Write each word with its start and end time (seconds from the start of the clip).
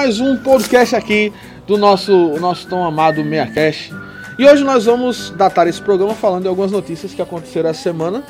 mais 0.00 0.18
um 0.18 0.34
podcast 0.34 0.96
aqui 0.96 1.30
do 1.66 1.76
nosso, 1.76 2.10
nosso 2.40 2.66
tão 2.66 2.82
amado 2.82 3.22
MeiaCast. 3.22 3.92
E 4.38 4.46
hoje 4.46 4.64
nós 4.64 4.86
vamos 4.86 5.28
datar 5.36 5.68
esse 5.68 5.78
programa 5.78 6.14
falando 6.14 6.44
de 6.44 6.48
algumas 6.48 6.72
notícias 6.72 7.12
que 7.12 7.20
aconteceram 7.20 7.68
essa 7.68 7.82
semana. 7.82 8.22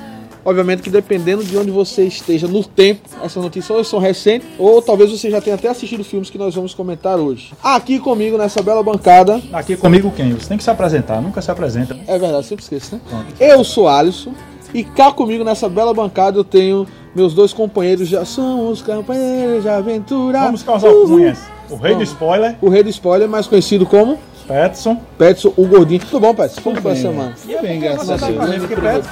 Obviamente 0.44 0.82
que 0.82 0.90
dependendo 0.90 1.44
de 1.44 1.56
onde 1.56 1.70
você 1.70 2.06
esteja 2.06 2.48
no 2.48 2.64
tempo, 2.64 3.08
essas 3.22 3.40
notícias 3.40 3.70
ou 3.70 3.84
são 3.84 4.00
recentes, 4.00 4.48
ou 4.58 4.82
talvez 4.82 5.12
você 5.12 5.30
já 5.30 5.40
tenha 5.40 5.54
até 5.54 5.68
assistido 5.68 6.02
filmes 6.02 6.28
que 6.28 6.36
nós 6.36 6.56
vamos 6.56 6.74
comentar 6.74 7.16
hoje. 7.16 7.52
Aqui 7.62 8.00
comigo 8.00 8.36
nessa 8.36 8.60
bela 8.60 8.82
bancada. 8.82 9.40
Aqui 9.52 9.76
comigo 9.76 10.10
quem? 10.10 10.32
Você 10.32 10.48
tem 10.48 10.58
que 10.58 10.64
se 10.64 10.70
apresentar, 10.70 11.22
nunca 11.22 11.40
se 11.40 11.52
apresenta. 11.52 11.96
É 12.08 12.18
verdade, 12.18 12.46
sempre 12.46 12.64
esqueço, 12.64 12.96
né? 12.96 13.00
Eu 13.38 13.62
sou 13.62 13.86
Alisson. 13.86 14.34
E 14.74 14.82
cá 14.82 15.12
comigo 15.12 15.44
nessa 15.44 15.68
bela 15.68 15.94
bancada 15.94 16.36
eu 16.36 16.44
tenho 16.44 16.84
meus 17.14 17.32
dois 17.32 17.52
companheiros, 17.52 18.08
já 18.08 18.24
somos 18.24 18.82
companheiros 18.82 19.62
de 19.62 19.68
aventura. 19.68 20.40
Vamos 20.40 20.64
causar 20.64 20.88
alcunhas. 20.88 21.38
O 21.70 21.76
rei 21.76 21.94
do 21.94 22.02
spoiler, 22.02 22.56
O 22.60 22.68
rei 22.68 22.82
do 22.82 22.88
spoiler, 22.88 23.28
mais 23.28 23.46
conhecido 23.46 23.86
como 23.86 24.18
Petson. 24.46 25.00
Petson, 25.16 25.52
o 25.56 25.66
gordinho. 25.66 26.00
Tudo 26.00 26.20
bom, 26.20 26.34
Petson? 26.34 26.60
Como 26.60 26.80
foi 26.80 26.90
a 26.90 26.94
bem. 26.94 27.02
semana? 27.02 27.34
E 27.48 27.56
bem, 27.62 27.80
graças 27.80 28.10
a 28.10 28.16
Deus. 28.16 28.64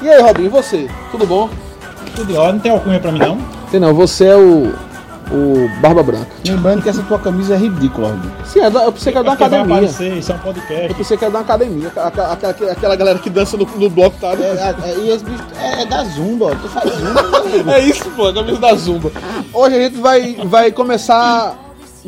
E 0.03 0.09
aí, 0.09 0.21
Robinho, 0.21 0.47
e 0.47 0.49
você? 0.49 0.89
Tudo 1.13 1.27
bom? 1.27 1.49
Tudo 2.17 2.35
ordem, 2.37 2.55
não 2.55 2.61
tem 2.61 2.73
alcunha 2.73 2.99
pra 2.99 3.13
mim 3.13 3.21
não? 3.21 3.39
Tem 3.71 3.79
não, 3.79 3.95
você 3.95 4.25
é 4.25 4.35
o, 4.37 4.73
o 5.31 5.71
Barba 5.81 6.03
Branca. 6.03 6.27
Lembrando 6.45 6.83
que 6.83 6.89
essa 6.89 7.03
tua 7.03 7.19
camisa 7.21 7.55
é 7.55 7.57
ridícula, 7.57 8.09
Rodrigo. 8.09 8.35
Sim, 8.45 8.61
é 8.61 8.67
eu 8.67 8.91
pensei 8.93 9.13
que 9.13 9.19
era 9.19 9.25
da 9.25 9.37
vai 9.37 9.47
academia. 9.47 9.77
aparecer, 9.77 10.17
isso 10.17 10.33
é 10.33 10.35
um 10.35 10.39
podcast. 10.39 10.89
Eu 10.89 10.95
pensei 10.97 11.17
que 11.17 11.25
era 11.25 11.33
da 11.33 11.41
academia. 11.41 11.89
Aquela, 11.89 12.33
aquela, 12.33 12.73
aquela 12.73 12.97
galera 12.97 13.19
que 13.21 13.31
dança 13.31 13.57
no, 13.57 13.65
no 13.65 13.91
bloco, 13.91 14.17
tá? 14.21 14.33
É, 14.33 14.91
é, 14.91 14.99
e 14.99 15.11
esse 15.11 15.25
bicho 15.25 15.45
é, 15.61 15.83
é 15.83 15.87
da 15.87 16.03
Zumba, 16.03 16.47
ó. 16.47 16.51
Tu 16.57 16.69
faz 16.69 16.91
Zumba, 16.93 17.21
Rodrigo. 17.23 17.71
É 17.71 17.81
isso, 17.81 18.11
pô, 18.11 18.27
a 18.27 18.35
camisa 18.35 18.59
da 18.59 18.75
Zumba. 18.75 19.13
Hoje 19.53 19.77
a 19.77 19.81
gente 19.81 19.99
vai, 20.01 20.35
vai 20.45 20.73
começar 20.73 21.57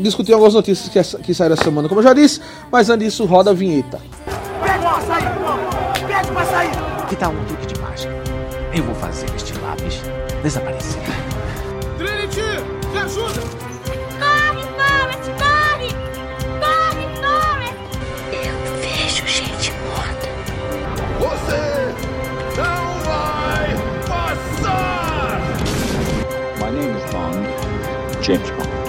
discutir 0.03 0.33
algumas 0.33 0.55
notícias 0.55 0.89
que, 0.89 0.99
essa- 0.99 1.19
que 1.19 1.33
saíram 1.35 1.55
essa 1.55 1.65
semana, 1.65 1.89
como 1.89 2.01
eu 2.01 2.05
já 2.05 2.13
disse, 2.13 2.41
mas 2.71 2.89
antes 2.91 3.07
disso, 3.07 3.25
roda 3.27 3.51
a 3.51 3.55
vinheta. 3.55 4.01
Pega 4.63 4.85
o 4.85 4.89
açaí, 4.97 5.25
pega 6.07 6.33
o 6.35 6.39
açaí. 6.39 6.71
Que 7.09 7.17
tal 7.17 7.33
um 7.33 7.45
truque 7.47 7.67
de 7.67 7.81
mágica? 7.81 8.15
Eu 8.75 8.85
vou 8.85 8.95
fazer 8.95 9.27
este 9.35 9.53
lápis 9.59 10.01
desaparecer. 10.43 11.03
Trinity, 11.99 12.41
me 12.93 12.99
ajuda. 12.99 13.41
Corre, 14.21 14.63
Forrest, 14.77 15.31
corre! 15.41 15.89
Corre, 16.61 17.07
Forrest! 17.21 17.75
Eu 18.33 18.55
vejo 18.81 19.27
gente 19.27 19.73
morta. 19.89 20.29
Você 21.19 21.95
não 22.57 22.85
vai 23.05 23.69
passar. 24.07 25.41
My 26.59 26.71
name 26.71 26.97
is 26.97 27.05
Bond, 27.13 28.23
James 28.23 28.51
Bond. 28.51 28.80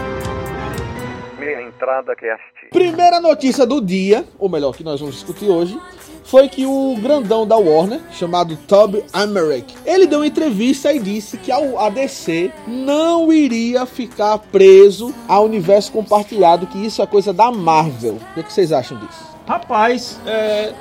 Primeira 2.70 3.20
notícia 3.20 3.66
do 3.66 3.82
dia, 3.82 4.26
ou 4.40 4.48
melhor, 4.48 4.76
que 4.76 4.84
nós 4.84 5.00
vamos 5.00 5.16
discutir 5.16 5.50
hoje, 5.50 5.80
foi 6.24 6.48
que 6.48 6.66
o 6.66 6.96
grandão 7.02 7.46
da 7.46 7.58
Warner, 7.58 8.00
chamado 8.12 8.56
Toby 8.68 9.04
Emmerich, 9.14 9.76
ele 9.86 10.06
deu 10.06 10.20
uma 10.20 10.28
entrevista 10.28 10.94
e 10.94 11.00
disse 11.00 11.38
que 11.38 11.52
a 11.52 11.90
DC 11.90 12.52
não 12.68 13.34
iria 13.34 13.86
ficar 13.86 14.38
preso 14.38 15.14
ao 15.28 15.46
universo 15.46 15.92
compartilhado, 15.92 16.68
que 16.68 16.78
isso 16.86 17.02
é 17.02 17.08
coisa 17.08 17.34
da 17.34 17.52
Marvel. 17.52 18.14
O 18.14 18.34
que, 18.36 18.44
que 18.44 18.54
vocês 18.54 18.72
acham 18.72 18.98
disso? 18.98 19.32
Rapaz, 19.48 20.20
é, 20.26 20.74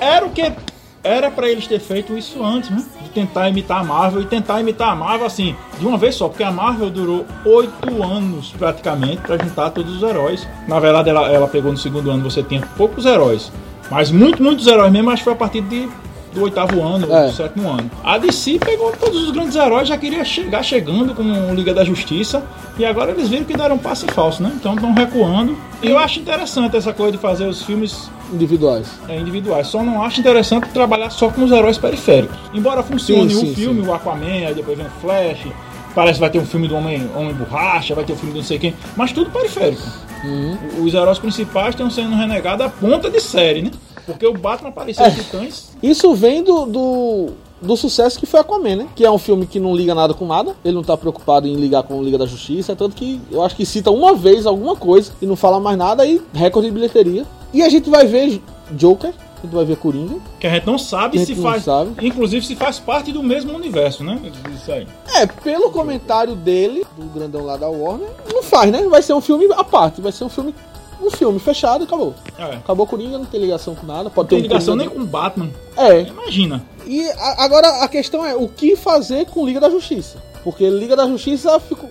era 0.00 0.26
o 0.26 0.30
que 0.30 0.52
era 1.02 1.30
pra 1.30 1.48
eles 1.48 1.66
ter 1.66 1.78
feito 1.78 2.16
isso 2.16 2.44
antes, 2.44 2.70
né? 2.70 2.84
De 3.02 3.10
tentar 3.10 3.48
imitar 3.48 3.80
a 3.80 3.84
Marvel 3.84 4.22
e 4.22 4.26
tentar 4.26 4.60
imitar 4.60 4.90
a 4.90 4.96
Marvel 4.96 5.26
assim, 5.26 5.54
de 5.78 5.86
uma 5.86 5.96
vez 5.96 6.14
só, 6.14 6.28
porque 6.28 6.42
a 6.42 6.50
Marvel 6.50 6.90
durou 6.90 7.26
oito 7.44 8.02
anos 8.02 8.54
praticamente 8.58 9.22
pra 9.22 9.38
juntar 9.38 9.70
todos 9.70 9.96
os 9.96 10.02
heróis. 10.02 10.46
Na 10.66 10.78
verdade, 10.78 11.10
ela, 11.10 11.30
ela 11.30 11.48
pegou 11.48 11.70
no 11.70 11.78
segundo 11.78 12.10
ano, 12.10 12.28
você 12.28 12.42
tinha 12.42 12.62
poucos 12.76 13.06
heróis, 13.06 13.50
mas 13.90 14.10
muito, 14.10 14.42
muitos 14.42 14.66
heróis 14.66 14.92
mesmo, 14.92 15.10
acho 15.10 15.20
que 15.20 15.24
foi 15.24 15.32
a 15.32 15.36
partir 15.36 15.62
de, 15.62 15.88
do 16.34 16.42
oitavo 16.42 16.82
ano, 16.82 17.12
É. 17.12 17.26
do 17.26 17.32
sétimo 17.32 17.68
ano. 17.68 17.90
A 18.04 18.18
DC 18.18 18.58
pegou 18.58 18.92
todos 18.92 19.22
os 19.24 19.30
grandes 19.30 19.56
heróis, 19.56 19.88
já 19.88 19.96
queria 19.96 20.24
chegar 20.24 20.62
chegando 20.62 21.14
com 21.14 21.22
o 21.22 21.54
Liga 21.54 21.72
da 21.74 21.84
Justiça, 21.84 22.42
e 22.78 22.84
agora 22.84 23.10
eles 23.12 23.28
viram 23.28 23.44
que 23.44 23.56
deram 23.56 23.76
um 23.76 23.78
passo 23.78 24.04
em 24.06 24.08
falso, 24.08 24.42
né? 24.42 24.52
Então 24.54 24.74
estão 24.74 24.92
recuando. 24.94 25.56
E 25.82 25.88
eu 25.88 25.98
acho 25.98 26.20
interessante 26.20 26.76
essa 26.76 26.92
coisa 26.92 27.12
de 27.12 27.18
fazer 27.18 27.46
os 27.46 27.62
filmes 27.62 28.10
Individuais. 28.32 28.88
é, 29.08 29.18
individuais. 29.18 29.66
Só 29.68 29.82
não 29.82 30.02
acho 30.02 30.20
interessante 30.20 30.68
trabalhar 30.68 31.10
só 31.10 31.28
com 31.30 31.42
os 31.44 31.50
heróis 31.52 31.78
periféricos. 31.78 32.36
Embora 32.52 32.82
funcione 32.82 33.30
Sim, 33.30 33.36
o 33.36 33.40
sim, 33.40 33.54
filme, 33.54 33.82
sim. 33.82 33.88
o 33.88 33.94
Aquaman, 33.94 34.46
aí 34.46 34.54
depois 34.54 34.76
vem 34.76 34.86
o 34.86 34.90
Flash, 35.00 35.46
parece 35.94 36.14
que 36.14 36.20
vai 36.20 36.30
ter 36.30 36.38
um 36.38 36.44
filme 36.46 36.68
do 36.68 36.76
Homem, 36.76 37.08
Homem 37.16 37.32
Borracha, 37.34 37.94
vai 37.94 38.04
ter 38.04 38.12
um 38.12 38.16
filme 38.16 38.32
do 38.32 38.38
não 38.38 38.44
sei 38.44 38.58
quem, 38.58 38.74
mas 38.96 39.12
tudo 39.12 39.30
periférico. 39.30 39.82
Uhum. 40.24 40.58
Os 40.84 40.92
heróis 40.94 41.18
principais 41.18 41.70
estão 41.70 41.88
sendo 41.90 42.14
renegados 42.16 42.66
a 42.66 42.68
ponta 42.68 43.08
de 43.10 43.20
série, 43.20 43.62
né? 43.62 43.70
Porque 44.12 44.26
o 44.26 44.32
Batman 44.34 44.70
apareceu 44.70 45.04
É. 45.04 45.10
Titãs. 45.10 45.70
Isso 45.82 46.14
vem 46.14 46.42
do, 46.42 46.64
do, 46.66 47.28
do 47.60 47.76
sucesso 47.76 48.18
que 48.18 48.26
foi 48.26 48.40
Aquaman, 48.40 48.76
né? 48.76 48.88
Que 48.96 49.04
é 49.04 49.10
um 49.10 49.18
filme 49.18 49.46
que 49.46 49.60
não 49.60 49.74
liga 49.76 49.94
nada 49.94 50.14
com 50.14 50.26
nada. 50.26 50.56
Ele 50.64 50.74
não 50.74 50.82
tá 50.82 50.96
preocupado 50.96 51.46
em 51.46 51.54
ligar 51.56 51.82
com 51.82 52.02
Liga 52.02 52.18
da 52.18 52.26
Justiça. 52.26 52.74
Tanto 52.74 52.96
que 52.96 53.20
eu 53.30 53.42
acho 53.42 53.54
que 53.54 53.66
cita 53.66 53.90
uma 53.90 54.14
vez 54.14 54.46
alguma 54.46 54.74
coisa 54.74 55.12
e 55.20 55.26
não 55.26 55.36
fala 55.36 55.60
mais 55.60 55.76
nada. 55.76 56.06
E 56.06 56.20
recorde 56.32 56.68
de 56.68 56.74
bilheteria. 56.74 57.26
E 57.52 57.62
a 57.62 57.68
gente 57.68 57.88
vai 57.90 58.06
ver 58.06 58.40
Joker. 58.72 59.12
A 59.38 59.42
gente 59.46 59.54
vai 59.54 59.64
ver 59.64 59.76
Coringa. 59.76 60.16
Que 60.40 60.48
a 60.48 60.54
gente 60.54 60.66
não 60.66 60.76
sabe 60.76 61.16
a 61.16 61.20
se 61.20 61.26
gente 61.26 61.40
não 61.40 61.50
faz. 61.50 61.62
sabe. 61.62 61.90
Inclusive 62.04 62.44
se 62.44 62.56
faz 62.56 62.80
parte 62.80 63.12
do 63.12 63.22
mesmo 63.22 63.54
universo, 63.54 64.02
né? 64.02 64.20
Isso 64.52 64.72
aí. 64.72 64.84
É, 65.14 65.26
pelo 65.26 65.70
comentário 65.70 66.34
dele, 66.34 66.84
do 66.96 67.04
grandão 67.06 67.44
lá 67.44 67.56
da 67.56 67.68
Warner, 67.68 68.08
não 68.32 68.42
faz, 68.42 68.72
né? 68.72 68.82
Vai 68.88 69.00
ser 69.00 69.12
um 69.12 69.20
filme 69.20 69.46
à 69.52 69.62
parte. 69.62 70.00
Vai 70.00 70.10
ser 70.10 70.24
um 70.24 70.28
filme. 70.28 70.52
Um 71.00 71.10
filme 71.10 71.38
fechado 71.38 71.82
e 71.82 71.86
acabou. 71.86 72.14
É. 72.36 72.42
Não 72.52 72.58
Acabou 72.58 72.86
Coringa, 72.86 73.18
não 73.18 73.24
tem 73.24 73.40
ligação 73.40 73.74
com 73.74 73.86
nada. 73.86 74.10
Pode 74.10 74.28
tem 74.28 74.38
ter 74.38 74.44
um 74.44 74.48
ligação 74.48 74.74
nem 74.76 74.88
Coringa- 74.88 75.04
com 75.04 75.08
o 75.08 75.10
Batman. 75.20 75.50
É, 75.76 76.00
Imagina. 76.02 76.64
E 76.86 77.08
a- 77.10 77.44
agora 77.44 77.82
a 77.82 77.88
questão 77.88 78.24
é 78.24 78.34
o 78.34 78.48
que 78.48 78.74
fazer 78.76 79.26
com 79.26 79.46
Liga 79.46 79.60
da 79.60 79.70
Justiça? 79.70 80.18
Porque 80.42 80.68
Liga 80.68 80.96
da 80.96 81.06
Justiça 81.06 81.58
fico- 81.60 81.88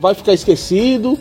vai 0.00 0.14
ficar 0.14 0.32
esquecido. 0.32 1.18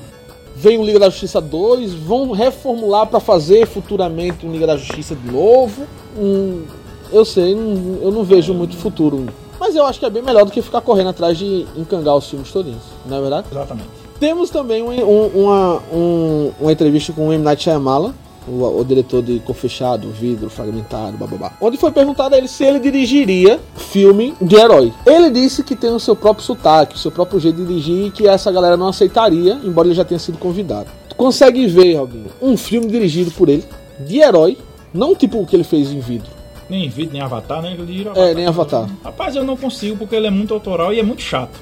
Vem 0.56 0.80
o 0.80 0.84
Liga 0.84 0.98
da 1.00 1.10
Justiça 1.10 1.40
2, 1.40 1.94
vão 1.94 2.32
reformular 2.32 3.06
pra 3.06 3.20
fazer 3.20 3.68
futuramente 3.68 4.44
um 4.46 4.52
Liga 4.52 4.66
da 4.66 4.76
Justiça 4.78 5.16
de 5.16 5.32
novo. 5.32 5.86
Eu 7.12 7.24
sei, 7.24 7.54
não- 7.56 8.00
eu 8.02 8.12
não 8.12 8.24
vejo 8.24 8.54
muito 8.54 8.76
futuro. 8.76 9.28
Mas 9.60 9.76
eu 9.76 9.86
acho 9.86 10.00
que 10.00 10.06
é 10.06 10.10
bem 10.10 10.22
melhor 10.22 10.46
do 10.46 10.52
que 10.52 10.62
ficar 10.62 10.82
correndo 10.82 11.10
atrás 11.10 11.38
de 11.38 11.66
encangar 11.76 12.16
os 12.16 12.30
filmes 12.30 12.52
todinhos, 12.52 12.82
não 13.06 13.18
é 13.18 13.22
verdade? 13.22 13.48
Exatamente. 13.52 13.90
Temos 14.20 14.50
também 14.50 14.82
um- 14.82 14.90
um- 14.90 15.44
uma, 15.44 15.82
um- 15.94 16.52
uma 16.60 16.72
entrevista 16.72 17.14
com 17.14 17.28
o 17.28 17.34
M. 17.34 17.44
Night 17.44 17.64
Shyamalan, 17.64 18.14
o, 18.48 18.80
o 18.80 18.84
diretor 18.86 19.22
de 19.22 19.40
Cor 19.40 19.54
Fechado, 19.56 20.10
Vidro, 20.10 20.50
Fragmentado, 20.50 21.18
bababá. 21.18 21.52
Onde 21.62 21.78
foi 21.78 21.92
perguntado 21.92 22.34
a 22.34 22.38
ele 22.38 22.48
se 22.48 22.64
ele 22.64 22.80
dirigiria 22.80 23.60
filme 23.76 24.34
de 24.42 24.56
herói. 24.56 24.92
Ele 25.06 25.30
disse 25.30 25.64
que 25.64 25.76
tem 25.76 25.92
o 25.92 26.00
seu 26.00 26.16
próprio 26.16 26.44
sotaque, 26.46 26.96
o 26.96 26.98
seu 26.98 27.12
próprio 27.12 27.40
jeito 27.40 27.58
de 27.58 27.66
dirigir 27.68 28.08
e 28.08 28.12
que 28.12 28.28
essa 28.28 28.52
galera 28.52 28.76
não 28.78 28.88
aceitaria, 28.88 29.60
embora 29.64 29.88
ele 29.88 29.96
já 29.96 30.06
tenha 30.06 30.20
sido 30.20 30.38
convidado. 30.38 30.90
Tu 31.10 31.16
consegue 31.16 31.68
ver, 31.68 31.96
Robinho, 31.98 32.28
um 32.42 32.56
filme 32.58 32.88
dirigido 32.88 33.30
por 33.32 33.50
ele, 33.50 33.66
de 34.00 34.20
herói, 34.20 34.58
não 34.94 35.14
tipo 35.14 35.40
o 35.40 35.46
que 35.46 35.56
ele 35.56 35.64
fez 35.64 35.92
em 35.92 36.00
Vidro. 36.00 36.30
Nem 36.70 36.90
vídeo, 36.90 37.12
nem 37.14 37.22
Avatar, 37.22 37.62
nem 37.62 37.74
ele 37.74 38.10
É, 38.16 38.34
nem 38.34 38.46
Avatar. 38.48 38.90
Rapaz, 39.04 39.36
eu 39.36 39.44
não 39.44 39.56
consigo 39.56 39.96
porque 39.98 40.16
ele 40.16 40.28
é 40.28 40.32
muito 40.32 40.54
autoral 40.54 40.92
e 40.94 41.00
é 41.00 41.04
muito 41.04 41.22
chato. 41.22 41.60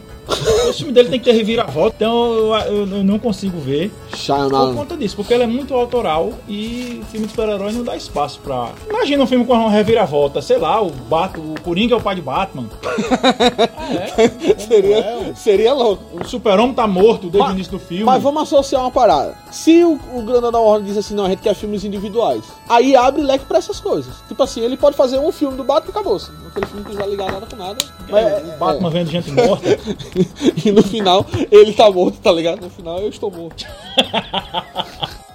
O 0.70 0.74
filme 0.74 0.92
dele 0.92 1.10
tem 1.10 1.20
que 1.20 1.26
ter 1.26 1.32
reviravolta, 1.34 1.96
então 1.98 2.34
eu, 2.34 2.56
eu- 2.56 2.88
eu 2.98 3.04
não 3.04 3.20
consigo 3.20 3.60
ver 3.60 3.92
por 4.10 4.18
Shyamalan. 4.18 4.76
conta 4.76 4.98
disso, 4.98 5.16
porque 5.16 5.34
ele 5.34 5.44
é 5.44 5.48
muito 5.48 5.74
autoral 5.74 6.34
e 6.48 7.02
filme 7.12 7.26
de 7.28 7.32
super-herói 7.34 7.72
não 7.74 7.84
dá 7.84 7.96
espaço 7.96 8.40
pra. 8.40 8.70
Imagina 8.90 9.24
um 9.24 9.28
filme 9.28 9.46
com 9.46 9.54
uma 9.54 9.70
reviravolta, 9.70 10.42
sei 10.42 10.58
lá, 10.58 10.82
o, 10.82 10.90
Bat, 10.90 11.38
o 11.40 11.56
Coringa 11.64 11.94
é 11.94 11.98
o 11.98 12.02
pai 12.02 12.16
de 12.16 12.22
Batman. 12.22 12.66
ah, 13.78 13.94
é? 13.94 14.60
Seria, 14.60 15.34
seria 15.36 15.74
louco. 15.74 16.04
O 16.20 16.28
super-homem 16.28 16.74
tá 16.74 16.88
morto 16.88 17.24
desde 17.30 17.40
Mas- 17.40 17.50
o 17.50 17.54
início 17.54 17.72
do 17.74 17.80
filme. 17.80 18.04
Mas 18.04 18.22
vamos 18.22 18.44
associar 18.44 18.82
uma 18.82 18.92
parada. 18.92 19.36
Se 19.52 19.84
o, 19.84 20.00
o 20.14 20.22
grandão 20.24 20.52
da 20.52 20.60
Warner 20.60 20.86
diz 20.88 20.98
assim, 20.98 21.14
não, 21.16 21.26
a 21.26 21.30
gente 21.30 21.42
quer 21.42 21.54
filmes 21.56 21.84
individuais, 21.84 22.44
aí 22.68 22.96
abre 22.96 23.22
leque 23.22 23.46
pra 23.46 23.58
essas 23.58 23.80
coisas. 23.80 24.14
Tipo 24.28 24.42
assim, 24.44 24.62
ele 24.62 24.76
pode 24.78 24.96
fazer 24.98 25.20
um 25.20 25.32
filme 25.32 25.56
do 25.58 25.64
Batman 25.64 25.90
e 25.90 25.92
acabou. 25.92 26.16
Aquele 26.48 26.66
filme 26.66 26.84
que 26.86 26.92
não 26.92 26.98
vai 27.00 27.10
ligar 27.10 27.32
nada 27.32 27.46
com 27.46 27.56
nada. 27.56 27.78
Mas, 28.10 28.26
É, 28.26 28.44
o 28.56 28.60
Batman 28.60 28.90
vendo 28.90 29.12
gente 29.12 29.32
morta. 29.32 29.66
e 30.66 30.72
no 30.72 30.84
final, 30.84 31.26
ele 31.52 31.74
tá 31.74 31.90
morto, 31.90 32.20
tá 32.20 32.32
ligado? 32.32 32.62
No 32.62 32.70
final, 32.70 33.00
eu 33.00 33.10
estou 33.10 33.30
morto. 33.32 33.66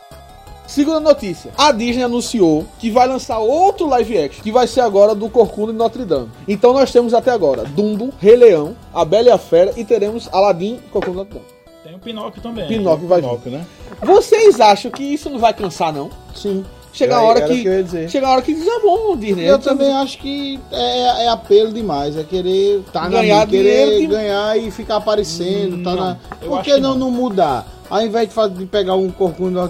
Segunda 0.66 1.00
notícia. 1.00 1.50
A 1.58 1.72
Disney 1.72 2.04
anunciou 2.04 2.64
que 2.78 2.92
vai 2.92 3.08
lançar 3.08 3.38
outro 3.40 3.88
live 3.88 4.16
action, 4.16 4.40
que 4.40 4.52
vai 4.52 4.68
ser 4.68 4.80
agora 4.82 5.16
do 5.16 5.28
Corcunda 5.28 5.72
de 5.72 5.78
Notre 5.78 6.04
Dame. 6.04 6.30
Então 6.46 6.72
nós 6.72 6.92
temos 6.92 7.12
até 7.12 7.32
agora 7.32 7.64
Dumbo, 7.64 8.14
Rei 8.20 8.36
Leão, 8.36 8.76
A 8.94 9.04
Bela 9.04 9.28
e 9.28 9.30
a 9.32 9.38
Fera 9.38 9.72
e 9.76 9.84
teremos 9.84 10.28
Aladdin 10.32 10.76
e 10.76 10.90
Corcunda 10.90 11.10
de 11.10 11.16
Notre 11.16 11.34
Dame. 11.34 11.46
Tem 11.82 11.94
o 11.96 11.98
Pinóquio 11.98 12.40
também. 12.40 12.68
Pinóquio 12.68 13.08
vai 13.08 13.20
vir. 13.20 13.26
Pinóquio, 13.26 13.50
né? 13.50 13.66
Vocês 14.00 14.60
acham 14.60 14.92
que 14.92 15.02
isso 15.02 15.28
não 15.28 15.40
vai 15.40 15.52
cansar, 15.52 15.92
não? 15.92 16.08
Sim. 16.32 16.64
Chega 16.92 17.16
a 17.16 17.22
hora 17.22 17.40
que. 17.42 17.52
o 17.52 17.62
que 17.62 17.66
eu 17.68 17.72
ia 17.74 17.82
dizer. 17.84 18.10
Chega 18.10 18.26
a 18.26 18.30
hora 18.32 18.42
que 18.42 18.52
diz, 18.54 18.66
é 18.66 18.80
bom, 18.80 19.16
Disney. 19.16 19.48
Eu 19.48 19.58
também 19.58 19.92
acho 19.92 20.18
que 20.18 20.58
é, 20.72 21.24
é 21.24 21.28
apelo 21.28 21.72
demais, 21.72 22.16
é 22.16 22.24
querer 22.24 22.82
tá 22.92 23.02
na 23.02 23.08
Ganhar 23.20 23.46
mídia, 23.46 23.62
querer 23.62 24.00
de- 24.00 24.06
ganhar 24.06 24.58
e 24.58 24.70
ficar 24.70 24.96
aparecendo, 24.96 25.82
tá 25.84 25.90
Não, 25.94 26.04
na... 26.04 26.16
eu 26.42 26.50
Por 26.50 26.62
que 26.62 26.76
não, 26.78 26.94
não. 26.96 27.10
mudar? 27.10 27.66
Ao 27.88 28.00
invés 28.02 28.28
de, 28.28 28.34
fazer, 28.34 28.54
de 28.54 28.66
pegar 28.66 28.94
um 28.94 29.10
corcunda 29.10 29.68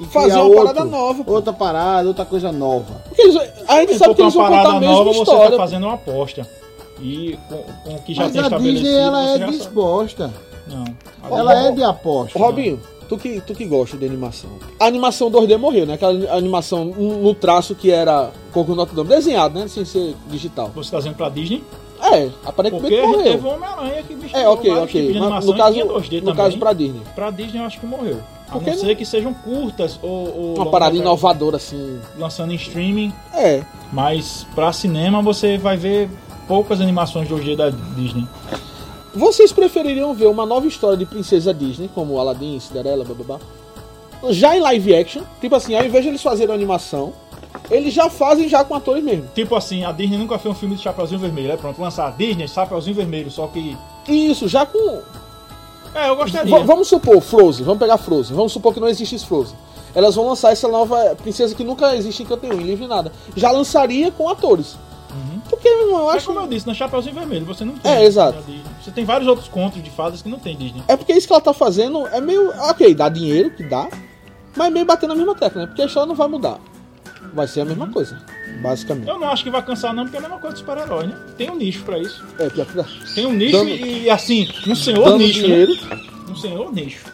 e 0.00 0.06
Fazer 0.06 0.32
uma 0.34 0.44
outro, 0.44 0.64
parada 0.64 0.84
nova, 0.84 1.22
pô. 1.24 1.32
Outra 1.32 1.52
parada, 1.52 2.08
outra 2.08 2.24
coisa 2.24 2.50
nova. 2.50 3.02
Porque 3.06 3.20
eles, 3.20 3.36
a 3.68 3.80
gente 3.80 3.98
sabe 3.98 4.14
que 4.14 4.22
eles 4.22 4.34
uma 4.34 4.48
vão 4.48 4.56
contar 4.56 4.60
a 4.60 4.64
parada 4.64 4.80
mesma 4.80 4.94
nova, 4.94 5.12
você 5.12 5.20
história. 5.20 5.50
tá 5.50 5.56
fazendo 5.58 5.84
uma 5.84 5.94
aposta. 5.94 6.48
E 7.02 7.38
com, 7.48 7.56
com 7.84 7.94
o 7.96 8.02
que 8.02 8.14
já 8.14 8.22
Mas 8.24 8.32
tem 8.32 8.40
a 8.40 8.44
estabelecido. 8.44 8.82
Disney, 8.82 8.98
ela 8.98 9.22
você 9.36 9.42
é 9.42 9.46
disposta. 9.46 10.30
Não. 10.68 10.84
Ela 11.38 11.66
é 11.66 11.72
de 11.72 11.82
aposta. 11.82 12.38
Ô, 12.38 12.42
Robinho, 12.42 12.80
tu 13.10 13.18
que, 13.18 13.40
tu 13.40 13.54
que 13.54 13.64
gosta 13.64 13.96
de 13.96 14.06
animação. 14.06 14.50
A 14.78 14.86
animação 14.86 15.28
2D 15.28 15.58
morreu, 15.58 15.84
né? 15.84 15.94
Aquela 15.94 16.32
animação 16.36 16.84
no 16.84 17.34
traço 17.34 17.74
que 17.74 17.90
era 17.90 18.30
Coco 18.52 18.72
Notre 18.76 18.94
Dame, 18.94 19.08
desenhado, 19.10 19.58
né? 19.58 19.66
Sem 19.66 19.84
ser 19.84 20.14
digital. 20.28 20.70
Você 20.76 20.92
tá 20.92 20.98
dizendo 20.98 21.16
pra 21.16 21.28
Disney? 21.28 21.64
É, 22.00 22.30
aparentemente 22.46 22.96
Porque 22.96 23.22
teve 23.24 23.36
morreu. 23.38 23.42
o 23.42 23.54
Homem-Aranha 23.56 24.02
que 24.04 24.14
misturou 24.14 24.40
É, 24.44 24.48
ok, 24.48 24.70
ok. 24.70 25.20
Mas 25.28 25.44
no 25.44 25.56
caso, 25.56 25.72
tinha 25.74 25.86
2D 25.86 26.12
no 26.14 26.20
também. 26.20 26.34
caso 26.36 26.58
pra 26.58 26.72
Disney. 26.72 27.02
Pra 27.14 27.30
Disney 27.30 27.60
eu 27.60 27.64
acho 27.66 27.80
que 27.80 27.86
morreu. 27.86 28.20
A 28.48 28.52
Porque 28.52 28.70
não 28.70 28.78
ser 28.78 28.94
que 28.96 29.04
sejam 29.04 29.34
curtas 29.34 29.98
ou, 30.02 30.36
ou 30.36 30.54
Uma 30.54 30.70
parada 30.70 30.96
inovadora, 30.96 31.56
assim. 31.56 31.98
lançando 32.16 32.52
em 32.52 32.56
streaming. 32.56 33.12
É. 33.34 33.62
Mas 33.92 34.46
pra 34.54 34.72
cinema 34.72 35.20
você 35.20 35.58
vai 35.58 35.76
ver 35.76 36.08
poucas 36.48 36.80
animações 36.80 37.28
2D 37.28 37.56
da 37.56 37.70
Disney. 37.70 38.24
Vocês 39.14 39.52
prefeririam 39.52 40.14
ver 40.14 40.26
uma 40.26 40.46
nova 40.46 40.66
história 40.66 40.96
de 40.96 41.04
princesa 41.04 41.52
Disney, 41.52 41.90
como 41.94 42.18
Aladdin, 42.18 42.58
Cinderela, 42.60 43.04
blá 43.04 43.14
blá 43.14 43.38
blá, 43.38 44.30
já 44.32 44.56
em 44.56 44.60
live 44.60 44.94
action? 44.94 45.22
Tipo 45.40 45.56
assim, 45.56 45.74
ao 45.74 45.84
invés 45.84 46.04
de 46.04 46.10
eles 46.10 46.22
fazerem 46.22 46.54
animação, 46.54 47.12
eles 47.70 47.92
já 47.92 48.08
fazem 48.08 48.48
já 48.48 48.62
com 48.64 48.74
atores 48.74 49.02
mesmo. 49.02 49.26
Tipo 49.34 49.56
assim, 49.56 49.84
a 49.84 49.90
Disney 49.92 50.16
nunca 50.18 50.38
fez 50.38 50.54
um 50.54 50.58
filme 50.58 50.76
de 50.76 50.82
Chapeuzinho 50.82 51.20
Vermelho. 51.20 51.52
É 51.52 51.56
pronto, 51.56 51.80
lançar 51.80 52.06
a 52.06 52.10
Disney, 52.10 52.46
Chapeuzinho 52.46 52.94
Vermelho. 52.96 53.30
Só 53.30 53.46
que. 53.48 53.76
Isso, 54.08 54.46
já 54.46 54.64
com. 54.64 55.00
É, 55.94 56.08
eu 56.08 56.14
gostaria. 56.16 56.58
V- 56.58 56.64
vamos 56.64 56.86
supor, 56.86 57.20
Frozen, 57.20 57.64
vamos 57.64 57.80
pegar 57.80 57.98
Frozen, 57.98 58.36
vamos 58.36 58.52
supor 58.52 58.72
que 58.72 58.78
não 58.80 58.86
existe 58.88 59.18
Frozen. 59.26 59.56
Elas 59.92 60.14
vão 60.14 60.28
lançar 60.28 60.52
essa 60.52 60.68
nova 60.68 61.16
princesa 61.16 61.52
que 61.52 61.64
nunca 61.64 61.96
existe 61.96 62.22
em 62.22 62.26
canto 62.26 62.46
nenhum, 62.46 62.60
em 62.60 62.64
livro 62.64 62.86
nada. 62.86 63.10
Já 63.34 63.50
lançaria 63.50 64.12
com 64.12 64.28
atores. 64.28 64.76
Irmão, 65.90 66.04
eu 66.06 66.12
É 66.12 66.16
acho. 66.16 66.26
como 66.26 66.40
eu 66.40 66.46
disse, 66.46 66.66
na 66.66 66.74
Chapeuzinho 66.74 67.14
Vermelho 67.14 67.44
você 67.46 67.64
não 67.64 67.74
tem. 67.76 67.92
É, 67.92 68.04
exato. 68.04 68.38
Você 68.82 68.90
tem 68.90 69.04
vários 69.04 69.28
outros 69.28 69.48
contos 69.48 69.82
de 69.82 69.90
fadas 69.90 70.22
que 70.22 70.28
não 70.28 70.38
tem 70.38 70.56
Disney. 70.56 70.82
É 70.88 70.96
porque 70.96 71.12
isso 71.12 71.26
que 71.26 71.32
ela 71.32 71.42
tá 71.42 71.52
fazendo 71.52 72.06
é 72.08 72.20
meio. 72.20 72.50
Ok, 72.70 72.94
dá 72.94 73.08
dinheiro, 73.08 73.50
que 73.50 73.62
dá, 73.62 73.88
mas 74.56 74.68
é 74.68 74.70
meio 74.70 74.84
batendo 74.86 75.10
na 75.10 75.16
mesma 75.16 75.34
tecla, 75.34 75.62
né? 75.62 75.66
Porque 75.66 75.82
a 75.82 75.86
história 75.86 76.06
não 76.08 76.14
vai 76.14 76.28
mudar. 76.28 76.58
Vai 77.34 77.46
ser 77.46 77.60
a 77.60 77.64
mesma 77.64 77.86
coisa, 77.88 78.18
basicamente. 78.62 79.08
Eu 79.08 79.18
não 79.18 79.28
acho 79.28 79.44
que 79.44 79.50
vai 79.50 79.62
cansar, 79.62 79.92
não, 79.94 80.02
porque 80.04 80.16
é 80.16 80.18
a 80.18 80.22
mesma 80.22 80.38
coisa 80.38 80.54
de 80.54 80.60
super-herói, 80.60 81.06
né? 81.06 81.16
Tem 81.36 81.48
um 81.50 81.54
nicho 81.54 81.82
pra 81.84 81.98
isso. 81.98 82.24
É, 82.38 82.48
pior 82.48 82.66
que 82.66 82.72
dá. 82.76 82.84
Tem 83.14 83.26
um 83.26 83.32
nicho 83.32 83.52
Dando- 83.58 83.68
e, 83.70 84.10
assim, 84.10 84.48
um 84.66 84.74
senhor 84.74 85.16
nicho. 85.18 85.40
dinheiro. 85.42 85.72
Né? 85.74 86.00
Um 86.28 86.34
senhor 86.36 86.72
nicho. 86.72 87.04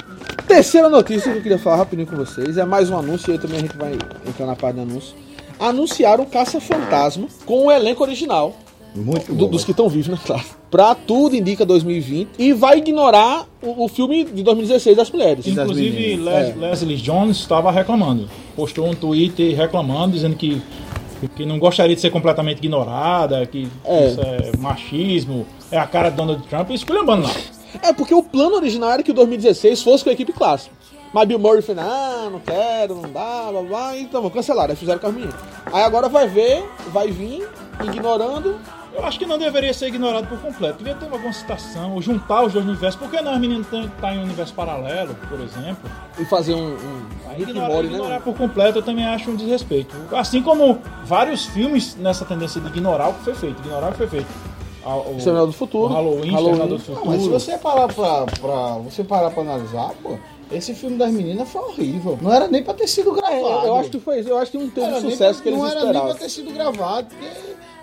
Terceira 0.46 0.88
notícia 0.88 1.30
que 1.32 1.38
eu 1.38 1.42
queria 1.42 1.58
falar 1.58 1.76
rapidinho 1.76 2.06
com 2.08 2.16
vocês 2.16 2.56
é 2.56 2.64
mais 2.64 2.88
um 2.88 2.96
anúncio, 2.96 3.30
e 3.30 3.32
aí 3.32 3.38
também 3.38 3.58
a 3.58 3.60
gente 3.62 3.76
vai 3.76 3.92
entrar 4.26 4.46
na 4.46 4.54
parte 4.56 4.76
do 4.76 4.82
anúncio. 4.82 5.14
Anunciaram 5.58 6.24
Caça-Fantasma 6.24 7.26
com 7.44 7.66
o 7.66 7.70
elenco 7.72 8.02
original, 8.02 8.56
Muito 8.96 9.32
do- 9.32 9.44
bom. 9.46 9.50
dos 9.50 9.64
que 9.64 9.70
estão 9.72 9.88
vivos, 9.88 10.08
né? 10.08 10.18
Claro. 10.24 10.42
Pra 10.70 10.94
tudo 10.94 11.36
indica 11.36 11.64
2020 11.64 12.28
e 12.38 12.52
vai 12.52 12.78
ignorar 12.78 13.46
o, 13.62 13.84
o 13.84 13.88
filme 13.88 14.24
de 14.24 14.42
2016 14.42 14.96
das 14.96 15.10
mulheres. 15.10 15.46
Inclusive, 15.46 16.16
meninas. 16.16 16.24
Les- 16.34 16.48
É. 16.48 16.54
Leslie 16.70 16.96
Jones 16.96 17.36
estava 17.38 17.70
reclamando. 17.70 18.28
Postou 18.56 18.86
um 18.88 18.94
Twitter 18.94 19.56
reclamando, 19.56 20.12
dizendo 20.14 20.34
que, 20.36 20.60
que 21.36 21.46
não 21.46 21.58
gostaria 21.58 21.94
de 21.94 22.00
ser 22.00 22.10
completamente 22.10 22.58
ignorada, 22.58 23.44
que 23.46 23.68
É. 23.84 24.08
isso 24.08 24.20
é 24.20 24.56
machismo, 24.58 25.46
é 25.70 25.78
a 25.78 25.86
cara 25.86 26.10
de 26.10 26.16
Donald 26.16 26.42
Trump, 26.48 26.70
e 26.70 26.74
esculhambando 26.74 27.22
lá. 27.24 27.32
É, 27.82 27.92
porque 27.92 28.14
o 28.14 28.22
plano 28.22 28.56
original 28.56 28.90
era 28.90 29.02
que 29.02 29.10
o 29.10 29.14
2016 29.14 29.82
fosse 29.82 30.02
com 30.02 30.10
a 30.10 30.12
equipe 30.12 30.32
clássica. 30.32 30.74
Mas 31.12 31.28
Bill 31.28 31.38
Murray 31.38 31.62
fez, 31.62 31.78
ah, 31.78 32.28
não 32.30 32.40
quero, 32.40 32.96
não 32.96 33.10
dá, 33.12 33.48
blá 33.50 33.62
blá, 33.62 33.98
então 33.98 34.20
vamos 34.20 34.34
cancelar, 34.34 34.68
aí 34.68 34.76
fizeram 34.76 34.98
com 34.98 35.06
as 35.06 35.14
meninas. 35.14 35.34
Aí 35.72 35.82
agora 35.82 36.08
vai 36.08 36.26
ver, 36.28 36.64
vai 36.92 37.10
vir, 37.10 37.46
ignorando. 37.84 38.56
Eu 38.96 39.04
acho 39.04 39.18
que 39.18 39.26
não 39.26 39.36
deveria 39.38 39.74
ser 39.74 39.88
ignorado 39.88 40.26
por 40.26 40.38
completo. 40.40 40.78
Devia 40.78 40.94
ter 40.94 41.04
alguma 41.04 41.32
citação, 41.32 41.92
ou 41.94 42.00
juntar 42.00 42.44
os 42.44 42.52
dois 42.54 42.64
universos. 42.64 42.98
Por 42.98 43.10
que 43.10 43.20
não 43.20 43.32
as 43.32 43.38
meninas 43.40 43.66
estão 43.66 43.86
tá 44.00 44.14
em 44.14 44.18
um 44.18 44.22
universo 44.22 44.54
paralelo, 44.54 45.14
por 45.28 45.38
exemplo? 45.40 45.90
E 46.18 46.24
fazer 46.24 46.54
um, 46.54 46.68
um 46.74 47.06
and 47.30 47.38
Ignorar, 47.38 47.68
Morty, 47.68 47.86
ignorar 47.88 48.08
né? 48.14 48.20
por 48.24 48.34
completo 48.34 48.78
eu 48.78 48.82
também 48.82 49.04
acho 49.06 49.30
um 49.30 49.36
desrespeito. 49.36 49.94
Assim 50.12 50.42
como 50.42 50.78
vários 51.04 51.44
filmes 51.44 51.94
nessa 51.96 52.24
tendência 52.24 52.58
de 52.60 52.68
ignorar 52.68 53.08
o 53.10 53.14
que 53.14 53.24
foi 53.24 53.34
feito. 53.34 53.60
Ignorar 53.60 53.88
o 53.88 53.92
que 53.92 53.98
foi 53.98 54.08
feito. 54.08 54.26
O, 54.86 55.16
Exterminador 55.16 55.48
do 55.48 55.52
Futuro. 55.52 55.92
o 55.92 55.96
Halloween, 55.96 56.30
Halloween. 56.30 56.58
Do 56.58 56.68
Não, 56.68 56.78
Futuro. 56.78 57.06
mas 57.06 57.22
se 57.22 57.28
você 57.28 57.58
parar 57.58 57.88
pra, 57.92 58.24
pra, 58.40 58.78
você 58.78 59.02
parar 59.04 59.30
pra 59.32 59.42
analisar, 59.42 59.90
pô, 60.00 60.16
esse 60.50 60.74
filme 60.74 60.96
das 60.96 61.10
meninas 61.10 61.48
foi 61.48 61.60
horrível. 61.60 62.16
Não 62.22 62.32
era 62.32 62.46
nem 62.46 62.62
pra 62.62 62.72
ter 62.72 62.86
sido 62.86 63.12
gravado. 63.12 63.64
É, 63.64 63.66
eu 63.68 63.76
acho 63.76 63.90
que 63.90 63.98
foi 63.98 64.20
isso. 64.20 64.28
Eu 64.28 64.38
acho 64.38 64.52
que 64.52 64.58
não 64.58 64.70
teve 64.70 64.86
o 64.86 65.00
sucesso 65.00 65.34
pra- 65.34 65.42
que 65.42 65.48
eles 65.48 65.58
Não 65.58 65.66
era 65.66 65.74
nem 65.80 65.86
esperavam. 65.88 66.10
pra 66.12 66.18
ter 66.20 66.28
sido 66.30 66.52
gravado, 66.52 67.08
porque 67.08 67.26